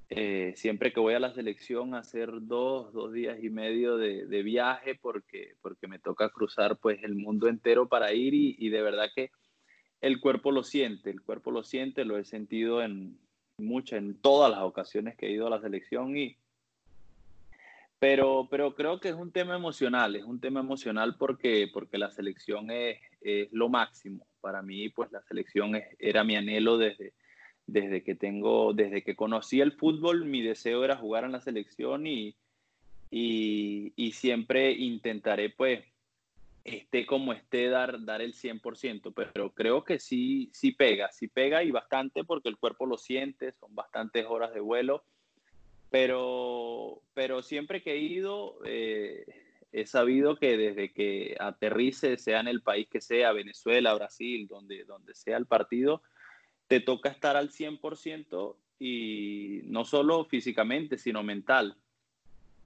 eh, 0.08 0.52
siempre 0.56 0.92
que 0.92 1.00
voy 1.00 1.14
a 1.14 1.20
la 1.20 1.34
selección 1.34 1.94
hacer 1.94 2.30
dos, 2.42 2.92
dos 2.92 3.12
días 3.12 3.42
y 3.42 3.50
medio 3.50 3.96
de, 3.96 4.42
viaje 4.42 4.94
porque, 4.94 5.56
porque 5.62 5.88
me 5.88 5.98
toca 5.98 6.30
cruzar 6.30 6.76
pues 6.76 7.02
el 7.02 7.16
mundo 7.16 7.48
entero 7.48 7.88
para 7.88 8.12
ir 8.12 8.32
y, 8.34 8.68
de 8.68 8.82
verdad 8.82 9.08
que 9.14 9.30
el 10.00 10.20
cuerpo 10.20 10.52
lo 10.52 10.62
siente, 10.62 11.10
el 11.10 11.22
cuerpo 11.22 11.50
lo 11.50 11.64
siente, 11.64 12.04
lo 12.04 12.18
he 12.18 12.24
sentido 12.24 12.82
en 12.82 13.18
muchas, 13.58 13.98
en 13.98 14.20
todas 14.20 14.50
las 14.50 14.60
ocasiones 14.60 15.16
que 15.16 15.26
he 15.26 15.32
ido 15.32 15.48
a 15.48 15.50
la 15.50 15.60
selección 15.60 16.16
y, 16.16 16.36
pero, 17.98 18.46
pero 18.48 18.76
creo 18.76 19.00
que 19.00 19.08
es 19.08 19.14
un 19.14 19.32
tema 19.32 19.56
emocional, 19.56 20.14
es 20.14 20.24
un 20.24 20.38
tema 20.38 20.60
emocional 20.60 21.16
porque, 21.18 21.68
porque 21.72 21.98
la 21.98 22.12
selección 22.12 22.70
es, 22.70 23.00
es 23.22 23.48
lo 23.52 23.68
máximo. 23.68 24.26
Para 24.40 24.62
mí, 24.62 24.90
pues 24.90 25.10
la 25.10 25.22
selección 25.22 25.72
era 25.98 26.22
mi 26.22 26.36
anhelo 26.36 26.78
desde, 26.78 27.14
desde 27.66 28.02
que 28.02 28.14
tengo, 28.14 28.72
desde 28.72 29.02
que 29.02 29.16
conocí 29.16 29.60
el 29.60 29.72
fútbol, 29.72 30.24
mi 30.24 30.42
deseo 30.42 30.84
era 30.84 30.96
jugar 30.96 31.24
en 31.24 31.32
la 31.32 31.40
selección 31.40 32.06
y, 32.06 32.36
y, 33.10 34.12
siempre 34.12 34.72
intentaré, 34.72 35.50
pues, 35.50 35.84
esté 36.64 37.06
como 37.06 37.32
esté, 37.32 37.68
dar, 37.68 38.04
dar 38.04 38.22
el 38.22 38.34
100%, 38.34 39.12
pero 39.14 39.52
creo 39.52 39.84
que 39.84 39.98
sí, 39.98 40.50
sí 40.52 40.72
pega, 40.72 41.12
sí 41.12 41.28
pega 41.28 41.62
y 41.62 41.70
bastante 41.70 42.24
porque 42.24 42.48
el 42.48 42.56
cuerpo 42.56 42.86
lo 42.86 42.98
siente, 42.98 43.52
son 43.52 43.74
bastantes 43.74 44.26
horas 44.26 44.52
de 44.52 44.60
vuelo 44.60 45.04
pero, 45.90 47.02
pero 47.14 47.42
siempre 47.42 47.82
que 47.82 47.92
he 47.92 47.98
ido, 47.98 48.58
eh, 48.64 49.24
he 49.72 49.86
sabido 49.86 50.36
que 50.36 50.56
desde 50.56 50.92
que 50.92 51.36
aterrice, 51.38 52.18
sea 52.18 52.40
en 52.40 52.48
el 52.48 52.62
país 52.62 52.88
que 52.88 53.00
sea, 53.00 53.32
Venezuela, 53.32 53.94
Brasil, 53.94 54.46
donde, 54.48 54.84
donde 54.84 55.14
sea 55.14 55.36
el 55.36 55.46
partido, 55.46 56.02
te 56.68 56.80
toca 56.80 57.08
estar 57.08 57.36
al 57.36 57.50
100% 57.50 58.56
y 58.78 59.60
no 59.64 59.84
solo 59.84 60.24
físicamente, 60.24 60.98
sino 60.98 61.22
mental. 61.22 61.76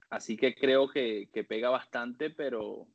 Así 0.09 0.35
que 0.35 0.55
creo 0.55 0.89
que, 0.89 1.29
que 1.33 1.43
pega 1.43 1.69
bastante, 1.69 2.29
pero, 2.29 2.87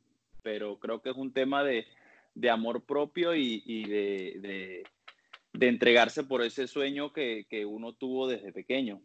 pero 0.42 0.78
creo 0.78 1.00
que 1.00 1.10
es 1.10 1.16
un 1.16 1.32
tema 1.32 1.64
de, 1.64 1.86
de 2.34 2.50
amor 2.50 2.84
propio 2.84 3.34
y, 3.34 3.62
y 3.64 3.88
de, 3.88 4.84
de, 5.54 5.66
entregarse 5.66 6.22
por 6.22 6.42
ese 6.42 6.68
sueño 6.68 7.12
que, 7.12 7.46
que 7.48 7.64
uno 7.64 7.94
tuvo 7.94 8.28
desde 8.28 8.52
pequeño. 8.52 9.00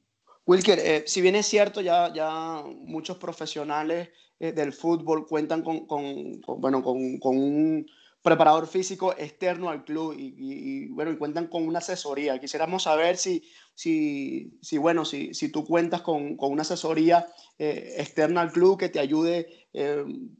Wilker, 0.45 0.79
eh, 0.79 1.03
si 1.07 1.21
bien 1.21 1.35
es 1.35 1.45
cierto, 1.45 1.79
ya, 1.79 2.13
ya 2.13 2.63
muchos 2.65 3.17
profesionales 3.17 4.09
eh, 4.39 4.51
del 4.51 4.73
fútbol 4.73 5.25
cuentan 5.25 5.63
con, 5.63 5.85
con, 5.85 6.41
bueno, 6.59 6.83
con, 6.83 7.19
con, 7.19 7.37
un 7.37 7.87
preparador 8.21 8.67
físico 8.67 9.13
externo 9.17 9.69
al 9.69 9.83
club 9.83 10.15
y, 10.17 10.87
bueno, 10.89 11.11
y 11.11 11.17
cuentan 11.17 11.47
con 11.47 11.67
una 11.67 11.79
asesoría. 11.79 12.39
Quisiéramos 12.39 12.83
saber 12.83 13.17
si, 13.17 13.43
si, 13.73 14.57
si 14.61 14.77
bueno, 14.77 15.05
si, 15.05 15.33
si, 15.33 15.49
tú 15.49 15.65
cuentas 15.65 16.01
con, 16.01 16.37
una 16.39 16.61
asesoría 16.61 17.27
eh, 17.57 17.95
externa 17.97 18.41
al 18.41 18.51
club 18.51 18.77
que 18.79 18.89
te 18.89 18.99
ayude, 18.99 19.67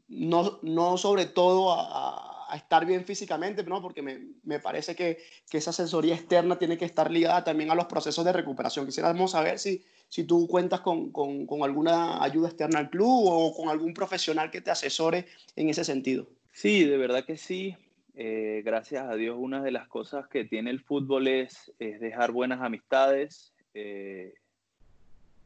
no, 0.08 0.60
no 0.62 0.96
sobre 0.98 1.26
todo 1.26 1.72
a 1.72 2.32
a 2.52 2.56
estar 2.56 2.84
bien 2.84 3.06
físicamente, 3.06 3.64
¿no? 3.64 3.80
porque 3.80 4.02
me, 4.02 4.26
me 4.42 4.60
parece 4.60 4.94
que, 4.94 5.16
que, 5.48 5.56
esa 5.56 5.70
asesoría 5.70 6.14
externa 6.14 6.58
tiene 6.58 6.76
que 6.76 6.84
estar 6.84 7.10
ligada 7.10 7.42
también 7.44 7.70
a 7.70 7.74
los 7.74 7.86
procesos 7.86 8.26
de 8.26 8.32
recuperación. 8.32 8.84
Quisiéramos 8.84 9.30
saber 9.30 9.58
si, 9.58 9.82
si 10.10 10.24
tú 10.24 10.46
cuentas 10.46 10.82
con, 10.82 11.12
con, 11.12 11.46
con, 11.46 11.62
alguna 11.62 12.22
ayuda 12.22 12.48
externa 12.48 12.78
al 12.78 12.90
club 12.90 13.24
o 13.24 13.54
con 13.54 13.70
algún 13.70 13.94
profesional 13.94 14.50
que 14.50 14.60
te 14.60 14.70
asesore 14.70 15.28
en 15.56 15.70
ese 15.70 15.82
sentido. 15.82 16.26
Sí, 16.52 16.84
de 16.84 16.96
verdad 16.96 17.24
que 17.24 17.36
sí. 17.36 17.76
Eh, 18.14 18.62
gracias 18.64 19.08
a 19.08 19.16
Dios, 19.16 19.36
una 19.38 19.62
de 19.62 19.72
las 19.72 19.88
cosas 19.88 20.28
que 20.28 20.44
tiene 20.44 20.70
el 20.70 20.80
fútbol 20.80 21.26
es, 21.26 21.72
es 21.78 21.98
dejar 22.00 22.30
buenas 22.30 22.60
amistades. 22.60 23.54
Eh, 23.74 24.34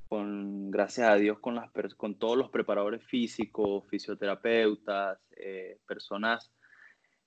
con, 0.09 0.71
gracias 0.71 1.09
a 1.09 1.17
Dios, 1.17 1.39
con, 1.41 1.57
las, 1.57 1.71
con 1.97 2.15
todos 2.17 2.37
los 2.37 2.51
preparadores 2.51 3.03
físicos, 3.05 3.85
fisioterapeutas, 3.89 5.19
eh, 5.37 5.79
personas 5.87 6.53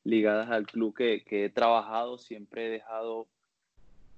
ligadas 0.03 0.49
al 0.49 0.65
club 0.65 0.95
que, 0.95 1.23
he 1.27 1.49
trabajado, 1.49 2.17
siempre 2.17 2.67
he 2.67 2.69
dejado 2.69 3.27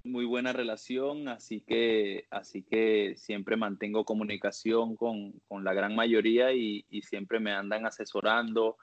muy 0.04 0.26
buena 0.26 0.54
relación, 0.54 1.28
así 1.28 1.62
que, 1.62 2.26
así 2.30 2.64
que 2.64 3.16
siempre 3.18 3.56
mantengo 3.56 4.06
comunicación 4.06 4.96
con, 4.96 5.34
la 5.64 5.74
gran 5.74 5.96
mayoría 5.96 6.54
y, 6.54 6.86
siempre 7.02 7.40
me 7.40 7.52
andan 7.52 7.86
asesorando, 7.86 8.78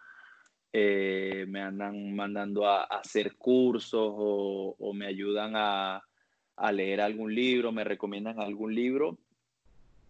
eh, 0.73 1.47
me 1.49 1.63
andan 1.63 2.15
mandando 2.15 2.67
a, 2.67 2.85
hacer 2.85 3.37
cursos 3.37 4.13
o, 4.17 4.93
me 4.95 5.07
ayudan 5.07 5.53
a, 5.55 6.03
leer 6.73 7.01
algún 7.01 7.35
libro, 7.35 7.71
me 7.71 7.85
recomiendan 7.85 8.41
algún 8.41 8.75
libro 8.75 9.17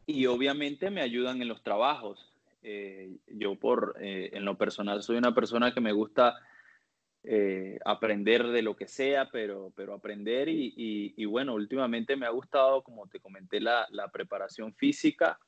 y 0.06 0.24
obviamente 0.26 0.90
me 0.90 1.02
ayudan 1.02 1.42
en 1.42 1.48
los 1.48 1.62
trabajos. 1.62 2.32
Eh, 2.62 3.18
yo 3.28 3.54
por, 3.54 3.96
eh, 4.00 4.30
en 4.32 4.44
lo 4.44 4.56
personal 4.56 5.02
soy 5.02 5.16
una 5.18 5.34
persona 5.34 5.72
que 5.72 5.80
me 5.80 5.92
gusta 5.92 6.36
aprender 7.84 8.46
de 8.46 8.62
lo 8.62 8.74
que 8.74 8.88
sea, 8.88 9.28
pero, 9.30 9.70
pero 9.76 9.92
aprender 9.92 10.48
y, 10.48 10.72
y, 11.14 11.24
bueno, 11.26 11.52
últimamente 11.54 12.16
me 12.16 12.24
ha 12.24 12.30
gustado, 12.30 12.82
como 12.82 13.06
te 13.06 13.20
comenté, 13.20 13.60
la, 13.60 13.86
la 13.90 14.08
preparación 14.08 14.72
física 14.72 15.38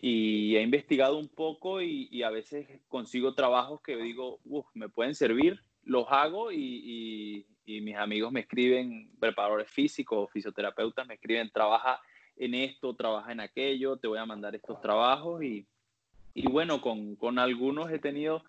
y 0.00 0.56
he 0.56 0.62
investigado 0.62 1.18
un 1.18 1.28
poco 1.28 1.82
y, 1.82 2.08
y, 2.10 2.22
a 2.22 2.30
veces 2.30 2.66
consigo 2.88 3.34
trabajos 3.34 3.82
que 3.82 3.96
digo, 3.96 4.40
uff, 4.44 4.66
me 4.72 4.88
pueden 4.88 5.14
servir, 5.14 5.62
los 5.84 6.06
hago 6.08 6.52
y, 6.52 7.46
mis 7.66 7.96
amigos 7.96 8.32
me 8.32 8.40
escriben, 8.40 9.12
preparadores 9.20 9.70
físicos, 9.70 10.28
fisioterapeutas, 10.32 11.06
me 11.06 11.14
escriben, 11.14 11.50
trabaja 11.52 12.00
en 12.36 12.54
esto, 12.54 12.96
trabaja 12.96 13.30
en 13.30 13.38
aquello, 13.38 13.96
te 13.96 14.08
voy 14.08 14.18
a 14.18 14.26
mandar 14.26 14.56
estos 14.56 14.80
trabajos 14.80 15.40
y, 15.44 15.66
bueno, 16.50 16.80
con, 16.80 17.14
con 17.14 17.38
algunos 17.38 17.92
he 17.92 18.00
tenido 18.00 18.42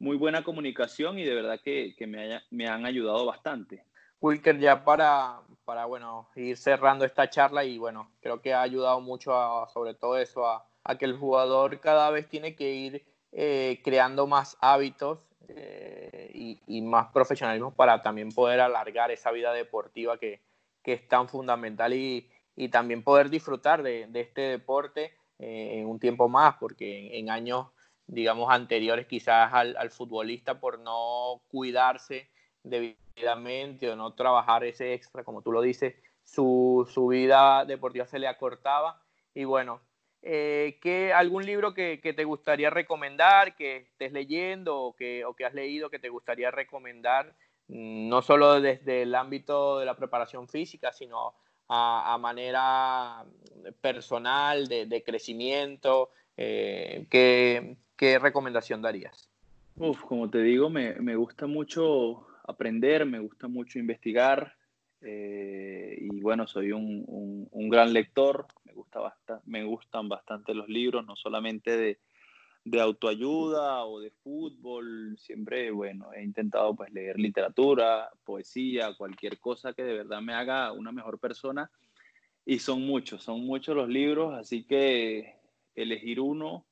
muy 0.00 0.16
buena 0.16 0.42
comunicación 0.42 1.16
y 1.18 1.24
de 1.24 1.34
verdad 1.34 1.60
que, 1.62 1.94
me, 2.08 2.40
me, 2.50 2.66
han 2.66 2.86
ayudado 2.86 3.24
bastante. 3.24 3.84
Wilker, 4.20 4.58
ya 4.58 4.84
para, 4.84 5.42
para 5.64 5.84
bueno, 5.84 6.28
ir 6.34 6.56
cerrando 6.56 7.04
esta 7.04 7.30
charla 7.30 7.64
y 7.64 7.78
bueno, 7.78 8.10
creo 8.20 8.40
que 8.40 8.52
ha 8.52 8.62
ayudado 8.62 9.00
mucho 9.00 9.32
sobre 9.72 9.94
todo 9.94 10.18
eso, 10.18 10.44
a, 10.44 10.66
a, 10.86 10.98
que 10.98 11.04
el 11.04 11.16
jugador 11.16 11.80
cada 11.80 12.10
vez 12.10 12.28
tiene 12.28 12.54
que 12.54 12.72
ir 12.72 13.04
eh, 13.32 13.80
creando 13.84 14.26
más 14.26 14.56
hábitos 14.60 15.26
eh, 15.48 16.30
y, 16.66 16.82
más 16.82 17.12
profesionalismo 17.12 17.74
para 17.74 18.02
también 18.02 18.30
poder 18.30 18.60
alargar 18.60 19.10
esa 19.10 19.30
vida 19.30 19.52
deportiva 19.52 20.18
que, 20.18 20.40
que 20.82 20.94
es 20.94 21.08
tan 21.08 21.28
fundamental 21.28 21.92
y, 21.92 22.28
y 22.56 22.68
también 22.68 23.02
poder 23.02 23.28
disfrutar 23.30 23.82
de, 23.82 24.08
este 24.14 24.42
deporte 24.42 25.12
eh, 25.38 25.80
en 25.80 25.86
un 25.86 25.98
tiempo 25.98 26.28
más, 26.28 26.56
porque 26.58 27.06
en, 27.06 27.14
en 27.14 27.30
años, 27.30 27.66
digamos, 28.06 28.50
anteriores 28.50 29.06
quizás 29.06 29.52
al, 29.52 29.76
al, 29.76 29.90
futbolista 29.90 30.58
por 30.58 30.78
no 30.78 31.42
cuidarse 31.48 32.30
debidamente 32.62 33.90
o 33.90 33.96
no 33.96 34.14
trabajar 34.14 34.64
ese 34.64 34.94
extra, 34.94 35.24
como 35.24 35.42
tú 35.42 35.52
lo 35.52 35.60
dices, 35.60 35.94
su, 36.24 36.88
su 36.92 37.06
vida 37.08 37.64
deportiva 37.64 38.06
se 38.06 38.18
le 38.18 38.28
acortaba. 38.28 39.00
Y 39.34 39.44
bueno, 39.44 39.80
eh, 40.28 40.78
¿qué, 40.80 41.12
¿algún 41.12 41.46
libro 41.46 41.72
que, 41.72 41.98
te 41.98 42.24
gustaría 42.24 42.68
recomendar, 42.70 43.54
que 43.54 43.76
estés 43.76 44.12
leyendo 44.12 44.76
o 44.80 44.96
que, 44.96 45.24
has 45.46 45.54
leído 45.54 45.88
que 45.88 46.00
te 46.00 46.08
gustaría 46.08 46.50
recomendar, 46.50 47.32
mm, 47.68 48.08
no 48.08 48.22
solo 48.22 48.60
desde 48.60 49.02
el 49.02 49.14
ámbito 49.14 49.78
de 49.78 49.86
la 49.86 49.94
preparación 49.94 50.48
física, 50.48 50.92
sino 50.92 51.34
a, 51.68 52.18
manera 52.20 53.24
personal, 53.80 54.66
de, 54.66 55.02
crecimiento? 55.04 56.10
Eh, 56.36 57.06
¿qué, 57.08 57.76
¿Qué 57.96 58.18
recomendación 58.18 58.82
darías? 58.82 59.30
Como 60.08 60.28
te 60.30 60.42
digo, 60.42 60.70
me, 60.70 61.16
gusta 61.16 61.46
mucho 61.46 62.26
aprender, 62.44 63.06
me 63.06 63.18
gusta 63.20 63.46
mucho 63.46 63.78
investigar 63.78 64.54
eh, 65.02 65.98
y 66.00 66.20
bueno, 66.20 66.46
soy 66.46 66.72
un, 66.72 67.68
gran 67.68 67.92
lector, 67.92 68.46
bastante, 68.92 69.42
me 69.46 69.64
gustan 69.64 70.08
bastante 70.08 70.54
los 70.54 70.68
libros, 70.68 71.04
no 71.06 71.16
solamente 71.16 71.76
de, 71.76 71.98
de, 72.64 72.80
autoayuda 72.80 73.84
o 73.84 74.00
de 74.00 74.10
fútbol, 74.10 75.16
siempre, 75.18 75.70
bueno, 75.70 76.12
he 76.12 76.22
intentado 76.22 76.74
pues 76.74 76.92
leer 76.92 77.18
literatura, 77.18 78.10
poesía, 78.24 78.94
cualquier 78.94 79.38
cosa 79.38 79.72
que 79.72 79.84
de 79.84 79.94
verdad 79.94 80.20
me 80.20 80.34
haga 80.34 80.72
una 80.72 80.92
mejor 80.92 81.18
persona 81.18 81.70
y 82.44 82.60
son 82.60 82.82
muchos, 82.82 83.22
son 83.22 83.40
muchos 83.40 83.74
los 83.74 83.88
libros, 83.88 84.34
así 84.34 84.62
que 84.62 85.34
elegir 85.74 86.20
uno 86.20 86.64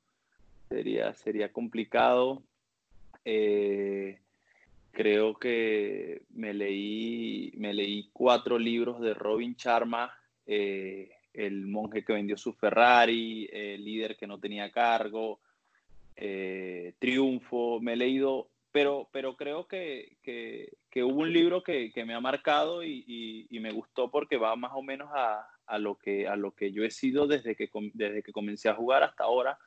sería, 0.68 1.12
sería 1.14 1.52
complicado. 1.52 2.42
Eh, 3.25 4.20
creo 4.92 5.34
que 5.34 6.23
me 6.30 6.54
leí, 6.54 7.52
me 7.56 7.75
leí 7.75 8.08
cuatro 8.12 8.58
libros 8.58 9.00
de 9.00 9.14
Robin 9.14 9.56
Charma, 9.56 10.12
eh, 10.46 11.13
el 11.34 11.66
monje 11.66 12.04
que 12.04 12.12
vendió 12.12 12.36
su 12.36 12.52
Ferrari, 12.52 13.48
el 13.52 13.84
líder 13.84 14.16
que 14.16 14.26
no 14.26 14.38
tenía 14.38 14.70
cargo, 14.70 15.40
eh, 16.16 16.94
Triunfo, 16.98 17.80
me 17.80 17.94
he 17.94 17.96
leído, 17.96 18.48
pero, 18.72 19.08
pero 19.12 19.36
creo 19.36 19.66
que, 19.66 20.16
que, 20.22 21.02
hubo 21.02 21.22
un 21.22 21.32
libro 21.32 21.62
que, 21.62 21.92
que 21.92 22.04
me 22.04 22.14
ha 22.14 22.20
marcado 22.20 22.84
y, 22.84 23.04
y, 23.06 23.46
y, 23.50 23.60
me 23.60 23.72
gustó 23.72 24.10
porque 24.10 24.36
va 24.36 24.54
más 24.54 24.72
o 24.74 24.82
menos 24.82 25.10
a, 25.12 25.48
a, 25.66 25.78
lo, 25.78 25.96
que, 25.98 26.28
a 26.28 26.36
lo 26.36 26.52
que 26.52 26.72
yo 26.72 26.84
he 26.84 26.90
sido 26.90 27.26
desde 27.26 27.56
que, 27.56 27.68
desde 27.92 28.22
que 28.22 28.32
comencé 28.32 28.68
a 28.68 28.74
jugar 28.74 29.02
hasta 29.02 29.24
ahora, 29.24 29.58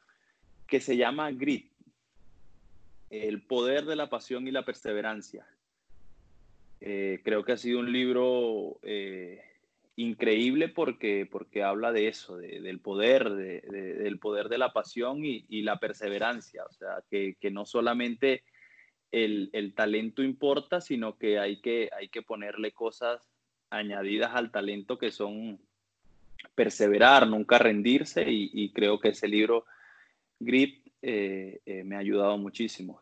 que 0.66 0.80
se 0.80 0.96
llama 0.96 1.32
Grit 1.32 1.72
el 3.10 3.42
poder 3.42 3.86
de 3.86 3.96
la 3.96 4.10
pasión 4.10 4.48
y 4.48 4.52
la 4.52 4.66
perseverancia. 4.66 5.46
Eh, 6.80 7.22
creo 7.24 7.44
que 7.44 7.54
ha 7.54 7.58
sido 7.58 7.80
un 7.80 7.92
libro 7.92 8.80
eh, 8.84 9.42
increíble 9.98 10.70
porque, 10.70 11.28
porque 11.30 11.64
habla 11.64 11.92
de 11.92 12.08
eso, 12.08 12.38
de, 12.38 12.62
del 12.62 12.80
poder, 12.80 13.32
de, 13.32 13.62
de, 13.62 13.94
del 13.96 14.20
poder 14.20 14.48
de 14.48 14.60
la 14.60 14.72
pasión 14.72 15.26
y, 15.26 15.62
la 15.64 15.80
perseverancia. 15.80 16.64
O 16.66 16.72
sea, 16.72 17.04
que, 17.10 17.36
que 17.42 17.52
no 17.52 17.66
solamente 17.66 18.44
el, 19.12 19.50
el, 19.54 19.74
talento 19.74 20.22
importa, 20.22 20.82
sino 20.82 21.18
que 21.18 21.40
hay, 21.40 21.62
que 21.62 21.90
hay 21.98 22.10
que 22.10 22.22
ponerle 22.22 22.72
cosas 22.72 23.28
añadidas 23.72 24.36
al 24.36 24.52
talento 24.52 25.00
que 25.00 25.12
son 25.12 25.60
perseverar, 26.54 27.28
nunca 27.28 27.58
rendirse 27.58 28.24
y, 28.28 28.72
creo 28.72 29.00
que 29.00 29.10
ese 29.10 29.28
libro, 29.28 29.66
Grip, 30.40 30.88
eh, 31.02 31.60
eh, 31.66 31.84
me 31.84 31.96
ha 31.96 32.00
ayudado 32.00 32.38
muchísimo. 32.38 33.02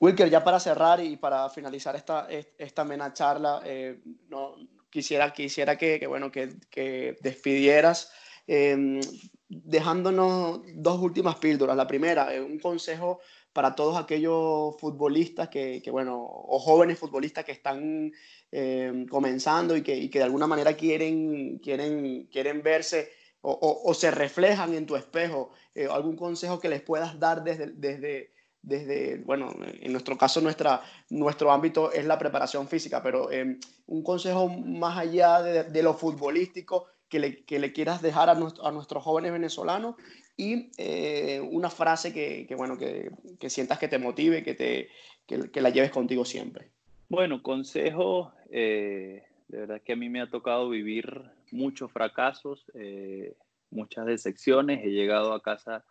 Wilker, 0.00 0.28
ya 0.28 0.42
para 0.42 0.60
cerrar 0.60 1.00
y 1.00 1.16
para 1.16 1.48
finalizar 1.48 1.96
esta, 1.96 2.28
esta 2.28 2.82
amena 2.82 3.12
charla, 3.12 3.62
eh, 3.64 4.00
no, 4.28 4.56
quisiera, 4.96 5.30
quisiera 5.32 5.76
que, 5.76 6.00
que 6.00 6.06
bueno, 6.06 6.32
que, 6.32 6.54
que 6.70 7.16
despidieras 7.20 8.10
em, 8.46 9.00
dejándonos 9.48 10.62
dos 10.74 10.98
últimas 11.00 11.36
píldoras. 11.36 11.76
La 11.76 11.86
primera, 11.86 12.30
un 12.40 12.58
consejo 12.58 13.20
para 13.52 13.74
todos 13.74 13.96
aquellos 13.98 14.74
futbolistas 14.80 15.48
que, 15.50 15.82
que, 15.82 15.90
bueno, 15.90 16.14
o 16.24 16.58
jóvenes 16.58 16.98
futbolistas 16.98 17.44
que 17.44 17.52
están 17.52 18.10
eh, 18.50 19.06
comenzando 19.10 19.76
y 19.76 19.82
que, 19.82 20.08
que, 20.10 20.18
de 20.18 20.24
alguna 20.24 20.46
manera 20.46 20.72
quieren, 20.74 21.58
quieren, 21.58 22.28
quieren 22.32 22.62
verse 22.62 23.10
o, 23.42 23.52
o, 23.52 23.90
o 23.90 23.94
se 23.94 24.10
reflejan 24.10 24.72
en 24.74 24.86
tu 24.86 24.96
espejo, 24.96 25.50
eh, 25.74 25.88
algún 25.90 26.16
consejo 26.16 26.58
que 26.58 26.70
les 26.70 26.80
puedas 26.80 27.20
dar 27.20 27.44
desde, 27.44 27.66
desde, 27.72 28.32
desde, 28.62 29.18
bueno, 29.18 29.54
en 29.62 29.92
nuestro 29.92 30.18
caso 30.18 30.40
nuestra, 30.40 30.82
nuestro 31.10 31.52
ámbito 31.52 31.92
es 31.92 32.04
la 32.04 32.18
preparación 32.18 32.66
física, 32.68 33.02
pero 33.02 33.30
eh, 33.30 33.58
un 33.86 34.02
consejo 34.02 34.48
más 34.48 34.98
allá 34.98 35.42
de, 35.42 35.82
lo 35.82 35.94
futbolístico 35.94 36.86
que 37.08 37.20
le, 37.20 37.44
que 37.44 37.58
le, 37.58 37.72
quieras 37.72 38.02
dejar 38.02 38.28
a, 38.28 38.34
nuestro, 38.34 38.66
a 38.66 38.72
nuestros 38.72 39.04
jóvenes 39.04 39.32
venezolanos 39.32 39.94
y 40.36 40.70
eh, 40.76 41.40
una 41.40 41.70
frase 41.70 42.12
que, 42.12 42.46
que 42.46 42.54
bueno, 42.54 42.76
que, 42.76 43.10
que, 43.38 43.48
sientas 43.48 43.78
que 43.78 43.88
te 43.88 43.98
motive, 43.98 44.42
que, 44.42 44.54
te, 44.54 44.88
que, 45.26 45.60
la 45.60 45.70
lleves 45.70 45.90
contigo 45.90 46.24
siempre. 46.24 46.70
Bueno, 47.08 47.42
consejo, 47.42 48.32
eh, 48.50 49.24
de 49.48 49.58
verdad 49.58 49.82
que 49.82 49.94
a 49.94 49.96
mí 49.96 50.08
me 50.08 50.20
ha 50.20 50.28
tocado 50.28 50.68
vivir 50.68 51.22
muchos 51.50 51.90
fracasos, 51.90 52.66
eh, 52.74 53.34
muchas 53.70 54.06
decepciones. 54.06 54.84
He 54.84 54.90
llegado 54.90 55.32
a 55.32 55.42
casa, 55.42 55.84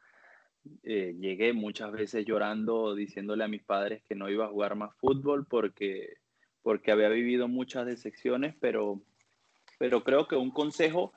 eh, 0.84 1.15
llegué 1.19 1.54
muchas 1.54 1.91
veces 1.91 2.25
llorando, 2.25 2.95
diciéndole 2.95 3.43
a 3.43 3.47
mis 3.47 3.63
padres 3.63 4.04
que 4.04 4.15
no 4.15 4.30
iba 4.30 4.45
a 4.45 4.49
jugar 4.49 4.75
más 4.75 4.95
fútbol 4.97 5.45
porque, 5.45 6.17
porque 6.62 6.91
había 6.91 7.10
vivido 7.10 7.47
muchas 7.47 7.86
decepciones, 7.86 8.56
pero, 8.60 9.01
pero 9.80 10.04
creo 10.04 10.28
que 10.28 10.36
un 10.36 10.51
consejo 10.51 11.13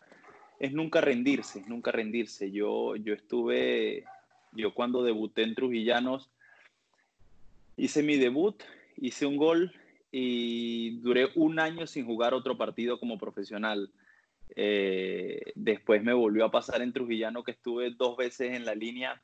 es 0.58 0.72
nunca 0.72 1.00
rendirse, 1.00 1.62
nunca 1.66 1.92
rendirse. 1.92 2.50
Yo, 2.50 2.96
yo 2.96 3.14
estuve, 3.14 4.04
yo 4.52 4.74
cuando 4.74 5.02
debuté 5.02 5.42
en 5.42 5.54
Trujillanos, 5.54 6.30
hice 7.76 8.02
mi 8.02 8.16
debut, 8.16 8.62
hice 8.96 9.26
un 9.26 9.36
gol 9.36 9.72
y 10.10 10.98
duré 11.00 11.28
un 11.34 11.60
año 11.60 11.86
sin 11.86 12.06
jugar 12.06 12.34
otro 12.34 12.56
partido 12.56 12.98
como 12.98 13.18
profesional. 13.18 13.90
Eh, 14.56 15.52
después 15.54 16.02
me 16.02 16.12
volvió 16.12 16.44
a 16.44 16.50
pasar 16.50 16.82
en 16.82 16.92
Trujillano 16.92 17.44
que 17.44 17.52
estuve 17.52 17.90
dos 17.90 18.16
veces 18.16 18.54
en 18.54 18.64
la 18.64 18.74
línea. 18.74 19.22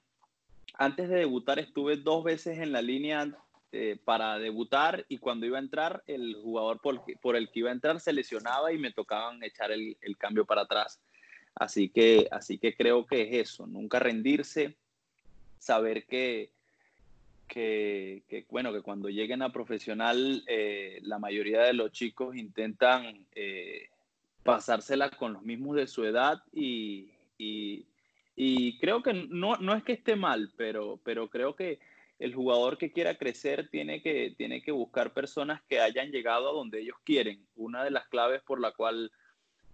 Antes 0.75 1.09
de 1.09 1.17
debutar 1.17 1.59
estuve 1.59 1.97
dos 1.97 2.25
veces 2.25 2.59
en 2.59 2.73
la 2.73 2.83
línea 2.83 3.37
eh, 3.73 3.99
para 4.05 4.39
debutar 4.39 5.05
y 5.09 5.19
cuando 5.19 5.47
iba 5.47 5.59
a 5.59 5.61
entrar 5.61 6.03
el 6.07 6.37
jugador 6.43 6.81
por, 6.81 7.37
el 7.37 7.51
que 7.51 7.59
iba 7.59 7.71
a 7.71 7.73
entrar 7.73 7.99
se 8.01 8.13
lesionaba 8.13 8.73
y 8.73 8.79
me 8.79 8.93
tocaban 8.93 9.43
echar 9.43 9.73
el, 9.73 9.97
cambio 10.17 10.45
para 10.45 10.63
atrás. 10.63 11.01
Así 11.57 11.89
que, 11.89 12.29
así 12.31 12.59
que 12.59 12.75
creo 12.75 13.05
que 13.05 13.23
es 13.23 13.49
eso, 13.51 13.67
nunca 13.67 13.99
rendirse, 13.99 14.77
saber 15.59 16.07
que, 16.07 16.53
que, 17.49 18.47
bueno, 18.49 18.73
que 18.73 18.83
cuando 18.83 19.09
lleguen 19.09 19.43
a 19.43 19.53
profesional, 19.53 20.45
eh, 20.47 21.01
la 21.03 21.19
mayoría 21.19 21.63
de 21.63 21.73
los 21.73 21.91
chicos 21.93 22.37
intentan 22.37 23.27
eh, 23.35 23.89
pasársela 24.45 25.11
con 25.11 25.33
los 25.33 25.43
mismos 25.43 25.75
de 25.75 25.89
su 25.89 26.05
edad 26.05 26.43
y, 26.53 27.11
y 28.37 28.79
creo 28.79 29.03
que 29.03 29.13
no, 29.13 29.57
no, 29.57 29.75
es 29.75 29.85
que 29.85 29.93
esté 29.93 30.17
mal, 30.17 30.53
pero, 30.57 31.01
pero 31.05 31.29
creo 31.29 31.55
que 31.55 31.79
el 32.19 32.35
jugador 32.35 32.79
que 32.79 32.93
quiera 32.93 33.17
crecer 33.17 33.69
tiene 33.71 34.03
que, 34.03 34.35
tiene 34.37 34.63
que 34.63 34.73
buscar 34.73 35.13
personas 35.13 35.63
que 35.69 35.81
hayan 35.81 36.11
llegado 36.11 36.49
a 36.49 36.53
donde 36.53 36.81
ellos 36.81 36.97
quieren. 37.05 37.47
Una 37.57 37.85
de 37.85 37.91
las 37.91 38.07
claves 38.09 38.43
por 38.43 38.61
la 38.61 38.73
cual 38.73 39.13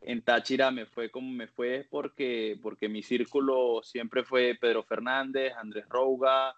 en 0.03 0.23
Táchira 0.23 0.71
me 0.71 0.87
fue 0.87 1.11
como 1.11 1.31
me 1.31 1.47
fue 1.47 1.87
porque, 1.91 2.59
porque 2.63 2.89
mi 2.89 3.03
círculo 3.03 3.83
siempre 3.83 4.25
fue 4.25 4.57
Pedro 4.59 4.83
Fernández, 4.83 5.53
Andrés 5.57 5.87
Rouga, 5.89 6.55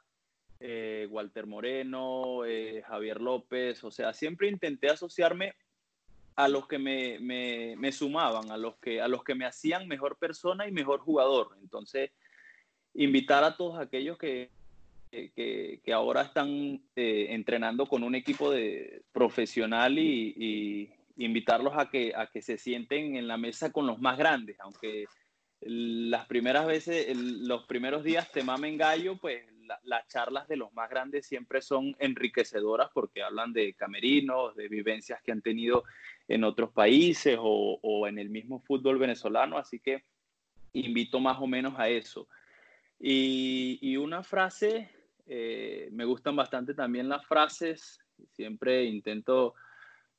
eh, 0.60 1.08
Walter 1.10 1.46
Moreno, 1.46 2.44
eh, 2.44 2.82
Javier 2.86 3.20
López, 3.20 3.82
o 3.82 3.90
sea, 3.90 4.12
siempre 4.12 4.48
intenté 4.48 4.88
asociarme 4.88 5.54
a 6.36 6.48
los 6.48 6.66
que 6.66 6.78
me, 6.78 7.18
me, 7.18 7.74
me, 7.76 7.92
sumaban, 7.92 8.50
a 8.50 8.56
los, 8.56 8.76
que, 8.76 9.00
a 9.00 9.08
los 9.08 9.22
que 9.24 9.34
me 9.34 9.44
hacían 9.44 9.88
mejor 9.88 10.16
persona 10.16 10.66
y 10.66 10.72
mejor 10.72 11.00
jugador. 11.00 11.56
Entonces, 11.60 12.10
invitar 12.94 13.44
a 13.44 13.56
todos 13.56 13.78
aquellos 13.78 14.18
que, 14.18 14.50
que, 15.10 15.92
ahora 15.92 16.22
están 16.22 16.82
eh, 16.96 17.26
entrenando 17.30 17.86
con 17.86 18.02
un 18.02 18.14
equipo 18.14 18.50
de 18.50 19.02
profesional 19.12 19.98
y, 19.98 20.90
invitarlos 21.18 21.74
a 21.76 21.90
que, 21.90 22.14
a 22.16 22.26
que 22.26 22.40
se 22.40 22.56
sienten 22.56 23.16
en 23.16 23.28
la 23.28 23.36
mesa 23.36 23.70
con 23.70 23.86
los 23.86 24.00
más 24.00 24.16
grandes, 24.16 24.58
aunque 24.60 25.04
las 25.60 26.26
primeras 26.26 26.66
veces, 26.66 27.14
los 27.16 27.64
primeros 27.66 28.02
días 28.02 28.32
te 28.32 28.42
mamen 28.42 28.78
gallo, 28.78 29.18
pues 29.18 29.44
las 29.84 30.08
charlas 30.08 30.48
de 30.48 30.56
los 30.56 30.72
más 30.72 30.90
grandes 30.90 31.26
siempre 31.26 31.62
son 31.62 31.94
enriquecedoras 31.98 32.90
porque 32.92 33.22
hablan 33.22 33.52
de 33.52 33.74
camerinos, 33.74 34.56
de 34.56 34.68
vivencias 34.68 35.22
que 35.22 35.32
han 35.32 35.42
tenido 35.42 35.84
en 36.28 36.44
otros 36.44 36.70
países 36.70 37.38
o, 37.40 37.78
o 37.82 38.06
en 38.06 38.18
el 38.18 38.30
mismo 38.30 38.60
fútbol 38.60 38.98
venezolano, 38.98 39.58
así 39.58 39.78
que 39.78 40.04
invito 40.72 41.20
más 41.20 41.38
o 41.40 41.46
menos 41.46 41.78
a 41.78 41.88
eso. 41.88 42.28
Y, 42.98 43.78
y 43.82 43.96
una 43.96 44.22
frase 44.22 44.90
eh, 45.26 45.88
me 45.92 46.04
gustan 46.04 46.36
bastante 46.36 46.74
también 46.74 47.08
las 47.08 47.26
frases. 47.26 48.00
Siempre 48.32 48.84
intento 48.84 49.54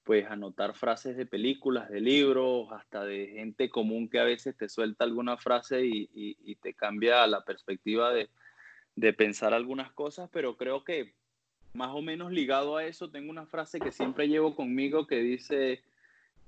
pues 0.03 0.25
anotar 0.29 0.75
frases 0.75 1.15
de 1.15 1.25
películas, 1.25 1.89
de 1.89 2.01
libros, 2.01 2.67
hasta 2.71 3.05
de 3.05 3.27
gente 3.27 3.69
común 3.69 4.09
que 4.09 4.19
a 4.19 4.25
veces 4.25 4.57
te 4.57 4.67
suelta 4.67 5.05
alguna 5.05 5.37
frase 5.37 5.85
y, 5.85 6.55
te 6.61 6.73
cambia 6.73 7.25
la 7.27 7.43
perspectiva 7.45 8.11
de, 8.11 9.13
pensar 9.13 9.53
algunas 9.53 9.93
cosas, 9.93 10.29
pero 10.31 10.57
creo 10.57 10.83
que 10.83 11.13
más 11.73 11.91
o 11.93 12.01
menos 12.01 12.31
ligado 12.31 12.75
a 12.75 12.85
eso 12.85 13.11
tengo 13.11 13.29
una 13.29 13.45
frase 13.45 13.79
que 13.79 13.91
siempre 13.91 14.27
llevo 14.27 14.55
conmigo 14.55 15.07
que 15.07 15.19
dice, 15.19 15.81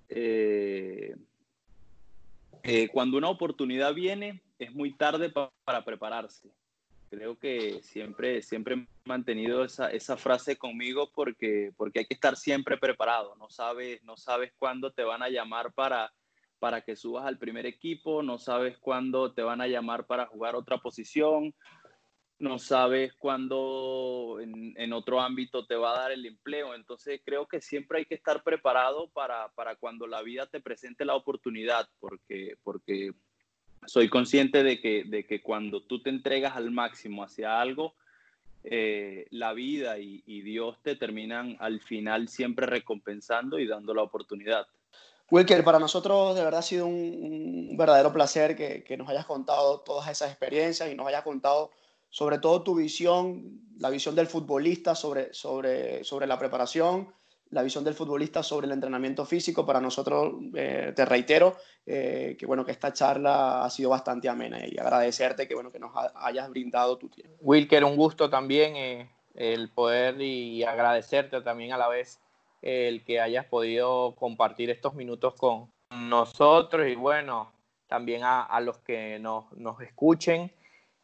eh, 0.09 1.15
eh, 2.63 2.89
cuando 2.89 3.17
una 3.17 3.29
oportunidad 3.29 3.93
viene, 3.93 4.41
es 4.59 4.73
muy 4.73 4.95
tarde 4.95 5.29
para 5.29 5.85
prepararse 5.85 6.51
creo 7.09 7.37
que 7.37 7.81
siempre, 7.81 8.41
siempre 8.41 8.75
he 8.75 8.87
mantenido 9.05 9.63
esa, 9.63 9.89
esa, 9.89 10.17
frase 10.17 10.57
conmigo 10.57 11.11
porque, 11.13 11.71
porque 11.77 11.99
hay 11.99 12.05
que 12.05 12.13
estar 12.13 12.35
siempre 12.35 12.77
preparado. 12.77 13.35
No 13.37 13.49
sabes, 13.49 14.03
no 14.03 14.17
sabes 14.17 14.51
cuándo 14.57 14.91
te 14.91 15.03
van 15.03 15.23
a 15.23 15.29
llamar 15.29 15.73
para, 15.73 16.13
para 16.59 16.81
que 16.81 16.95
subas 16.95 17.25
al 17.25 17.37
primer 17.37 17.65
equipo, 17.65 18.21
no 18.21 18.37
sabes 18.37 18.77
cuándo 18.77 19.33
te 19.33 19.43
van 19.43 19.61
a 19.61 19.67
llamar 19.67 20.05
para 20.05 20.25
jugar 20.25 20.55
otra 20.55 20.77
posición, 20.79 21.53
no 22.37 22.59
sabes 22.59 23.13
cuándo 23.13 24.39
en, 24.41 24.73
en, 24.77 24.93
otro 24.93 25.21
ámbito 25.21 25.65
te 25.65 25.75
va 25.75 25.95
a 25.95 25.99
dar 26.01 26.11
el 26.11 26.25
empleo. 26.25 26.75
Entonces 26.75 27.21
creo 27.23 27.47
que 27.47 27.61
siempre 27.61 27.99
hay 27.99 28.05
que 28.05 28.15
estar 28.15 28.43
preparado 28.43 29.09
para, 29.09 29.49
para 29.53 29.75
cuando 29.75 30.05
la 30.07 30.21
vida 30.21 30.45
te 30.45 30.59
presente 30.59 31.05
la 31.05 31.15
oportunidad, 31.15 31.87
porque, 31.99 32.57
porque 32.63 33.11
soy 33.85 34.09
consciente 34.09 34.63
de 34.63 34.81
que, 34.81 35.03
de 35.05 35.25
que 35.25 35.41
cuando 35.41 35.81
tú 35.83 36.01
te 36.01 36.09
entregas 36.09 36.55
al 36.55 36.71
máximo 36.71 37.23
hacia 37.23 37.61
algo, 37.61 37.95
eh, 38.63 39.27
la 39.29 39.53
vida 39.53 39.99
y, 39.99 40.41
Dios 40.41 40.77
te 40.81 40.95
terminan 40.95 41.55
al 41.59 41.81
final 41.81 42.27
siempre 42.27 42.65
recompensando 42.65 43.59
y 43.59 43.67
dando 43.67 43.93
la 43.93 44.01
oportunidad. 44.01 44.65
Wilker, 45.29 45.63
para 45.63 45.79
nosotros 45.79 46.35
de 46.35 46.43
verdad 46.43 46.59
ha 46.59 46.63
sido 46.63 46.87
un, 46.87 47.75
verdadero 47.77 48.11
placer 48.11 48.55
que, 48.55 48.83
que, 48.83 48.97
nos 48.97 49.07
hayas 49.09 49.25
contado 49.25 49.81
todas 49.81 50.09
esas 50.09 50.31
experiencias 50.31 50.91
y 50.91 50.95
nos 50.95 51.07
hayas 51.07 51.23
contado 51.23 51.71
sobre 52.15 52.39
todo 52.39 52.61
tu 52.61 52.75
visión, 52.75 53.59
la 53.77 53.89
visión 53.89 54.15
del 54.15 54.27
futbolista 54.27 54.95
sobre, 54.95 55.33
sobre, 55.33 56.01
sobre 56.05 56.25
la 56.25 56.39
preparación 56.39 57.13
la 57.49 57.61
visión 57.61 57.83
del 57.83 57.93
futbolista 57.93 58.41
sobre 58.41 58.67
el 58.67 58.71
entrenamiento 58.71 59.25
físico. 59.25 59.65
Para 59.65 59.81
nosotros, 59.81 60.35
eh, 60.55 60.93
te 60.95 61.05
reitero, 61.05 61.57
eh, 61.85 62.37
que 62.39 62.45
bueno, 62.45 62.65
que 62.65 62.71
esta 62.71 62.93
charla 62.93 63.65
ha 63.65 63.69
sido 63.69 63.89
bastante 63.89 64.29
amena 64.29 64.65
y 64.65 64.77
agradecerte 64.77 65.45
que 65.45 65.55
bueno, 65.55 65.71
que 65.73 65.79
nos 65.79 65.91
hayas 66.15 66.49
brindado 66.49 66.97
tu 66.97 67.09
tiempo. 67.09 67.35
Wilker, 67.41 67.83
un 67.83 67.97
gusto 67.97 68.29
también 68.29 68.77
eh, 68.77 69.09
el 69.35 69.69
poder 69.69 70.19
y 70.21 70.63
agradecerte 70.63 71.41
también 71.41 71.73
a 71.73 71.77
la 71.77 71.89
vez 71.89 72.21
el 72.61 73.03
que 73.03 73.19
hayas 73.19 73.45
podido 73.45 74.15
compartir 74.15 74.69
estos 74.69 74.95
minutos 74.95 75.35
con 75.35 75.69
nosotros 75.91 76.87
y 76.87 76.95
bueno, 76.95 77.51
también 77.87 78.23
a, 78.23 78.41
a 78.41 78.61
los 78.61 78.77
que 78.77 79.19
nos, 79.19 79.51
nos 79.51 79.81
escuchen 79.81 80.51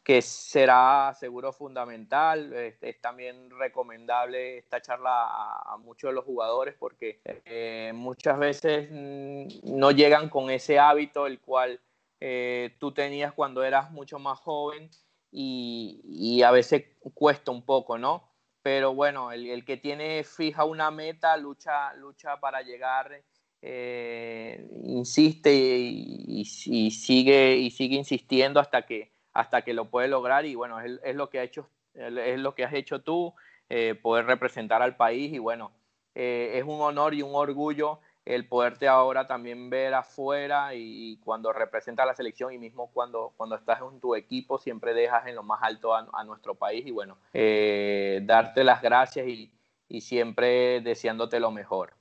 que 0.02 0.20
será 0.22 1.14
seguro 1.18 1.52
fundamental. 1.52 2.52
Es, 2.52 3.00
también 3.00 3.50
recomendable 3.50 4.58
esta 4.58 4.80
charla 4.80 5.26
a, 5.64 5.76
muchos 5.78 6.10
de 6.10 6.14
los 6.14 6.24
jugadores 6.24 6.74
porque 6.78 7.20
eh, 7.24 7.92
muchas 7.94 8.38
veces 8.38 8.88
mm, 8.90 9.76
no 9.76 9.90
llegan 9.90 10.28
con 10.28 10.50
ese 10.50 10.78
hábito 10.78 11.26
el 11.26 11.40
cual 11.40 11.80
eh, 12.20 12.76
tú 12.78 12.92
tenías 12.92 13.32
cuando 13.32 13.64
eras 13.64 13.90
mucho 13.90 14.18
más 14.18 14.38
joven 14.40 14.90
y, 15.32 16.42
a 16.42 16.50
veces 16.50 16.84
cuesta 17.14 17.50
un 17.50 17.64
poco, 17.64 17.98
¿no? 17.98 18.28
Pero 18.62 18.94
bueno, 18.94 19.32
el, 19.32 19.64
que 19.64 19.76
tiene 19.76 20.22
fija 20.24 20.64
una 20.64 20.90
meta, 20.90 21.36
lucha, 21.36 21.94
lucha 21.94 22.38
para 22.38 22.62
llegar, 22.62 23.22
eh, 23.62 24.68
insiste 24.84 25.52
y, 25.52 26.42
y, 26.66 26.90
sigue, 26.90 27.56
y 27.56 27.70
sigue 27.70 27.96
insistiendo 27.96 28.60
hasta 28.60 28.82
que, 28.82 29.11
hasta 29.32 29.62
que 29.62 29.74
lo 29.74 29.86
puede 29.86 30.08
lograr 30.08 30.44
y 30.44 30.54
bueno, 30.54 30.80
es, 30.80 31.14
lo 31.14 31.30
que 31.30 31.38
ha 31.38 31.42
hecho, 31.42 31.68
es 31.94 32.38
lo 32.38 32.54
que 32.54 32.64
has 32.64 32.74
hecho 32.74 33.00
tú, 33.00 33.34
eh, 33.68 33.94
poder 33.94 34.26
representar 34.26 34.82
al 34.82 34.96
país 34.96 35.32
y 35.32 35.38
bueno, 35.38 35.72
eh, 36.14 36.52
es 36.54 36.64
un 36.64 36.80
honor 36.80 37.14
y 37.14 37.22
un 37.22 37.34
orgullo 37.34 38.00
el 38.24 38.46
poderte 38.46 38.86
ahora 38.86 39.26
también 39.26 39.68
ver 39.68 39.94
afuera 39.94 40.74
y, 40.74 41.16
cuando 41.24 41.52
representa 41.52 42.06
la 42.06 42.14
selección 42.14 42.52
y 42.52 42.58
mismo 42.58 42.90
cuando, 42.92 43.32
cuando 43.36 43.56
estás 43.56 43.80
en 43.80 43.98
tu 43.98 44.14
equipo 44.14 44.58
siempre 44.58 44.94
dejas 44.94 45.26
en 45.26 45.34
lo 45.34 45.42
más 45.42 45.60
alto 45.62 45.94
a, 45.94 46.24
nuestro 46.24 46.54
país 46.54 46.86
y 46.86 46.92
bueno, 46.92 47.16
eh, 47.32 48.20
darte 48.24 48.62
las 48.62 48.80
gracias 48.80 49.26
y, 49.26 49.50
y, 49.88 50.02
siempre 50.02 50.80
deseándote 50.82 51.40
lo 51.40 51.50
mejor. 51.50 51.94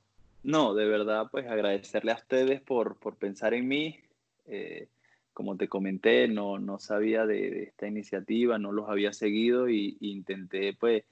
No, 0.43 0.73
de 0.73 0.85
verdad, 0.85 1.27
pues 1.31 1.47
agradecerle 1.47 2.11
a 2.11 2.15
ustedes 2.15 2.61
por, 2.61 2.97
por 2.97 3.15
pensar 3.15 3.53
en 3.53 3.67
mí 3.67 3.99
como 5.33 5.57
te 5.57 5.67
comenté, 5.67 6.27
no, 6.27 6.59
no 6.59 6.79
sabía 6.79 7.25
de, 7.25 7.63
esta 7.63 7.87
iniciativa, 7.87 8.57
no 8.57 8.71
los 8.71 8.89
había 8.89 9.13
seguido 9.13 9.69
y, 9.69 9.97
intenté 10.01 10.73
pues 10.73 11.03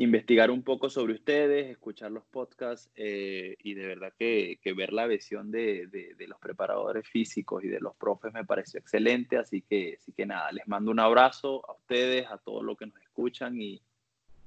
investigar 0.00 0.52
un 0.52 0.62
poco 0.62 0.88
sobre 0.88 1.14
ustedes, 1.14 1.68
escuchar 1.68 2.12
los 2.12 2.24
podcasts 2.26 2.88
eh, 2.94 3.56
y 3.64 3.74
de 3.74 3.86
verdad 3.86 4.12
que, 4.16 4.58
ver 4.76 4.92
la 4.92 5.08
visión 5.08 5.50
de, 5.50 5.88
de, 5.88 6.26
los 6.28 6.38
preparadores 6.38 7.08
físicos 7.08 7.64
y 7.64 7.68
de 7.68 7.80
los 7.80 7.96
profes 7.96 8.32
me 8.32 8.44
pareció 8.44 8.78
excelente, 8.78 9.38
así 9.38 9.62
que, 9.62 9.98
así 10.00 10.12
que 10.12 10.24
nada, 10.24 10.52
les 10.52 10.68
mando 10.68 10.92
un 10.92 11.00
abrazo 11.00 11.68
a 11.68 11.72
ustedes, 11.72 12.26
a 12.30 12.38
todos 12.38 12.62
los 12.62 12.78
que 12.78 12.86
nos 12.86 13.00
escuchan 13.00 13.60
y, 13.60 13.82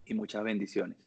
y 0.05 0.13
muchas 0.13 0.43
bendiciones. 0.43 0.97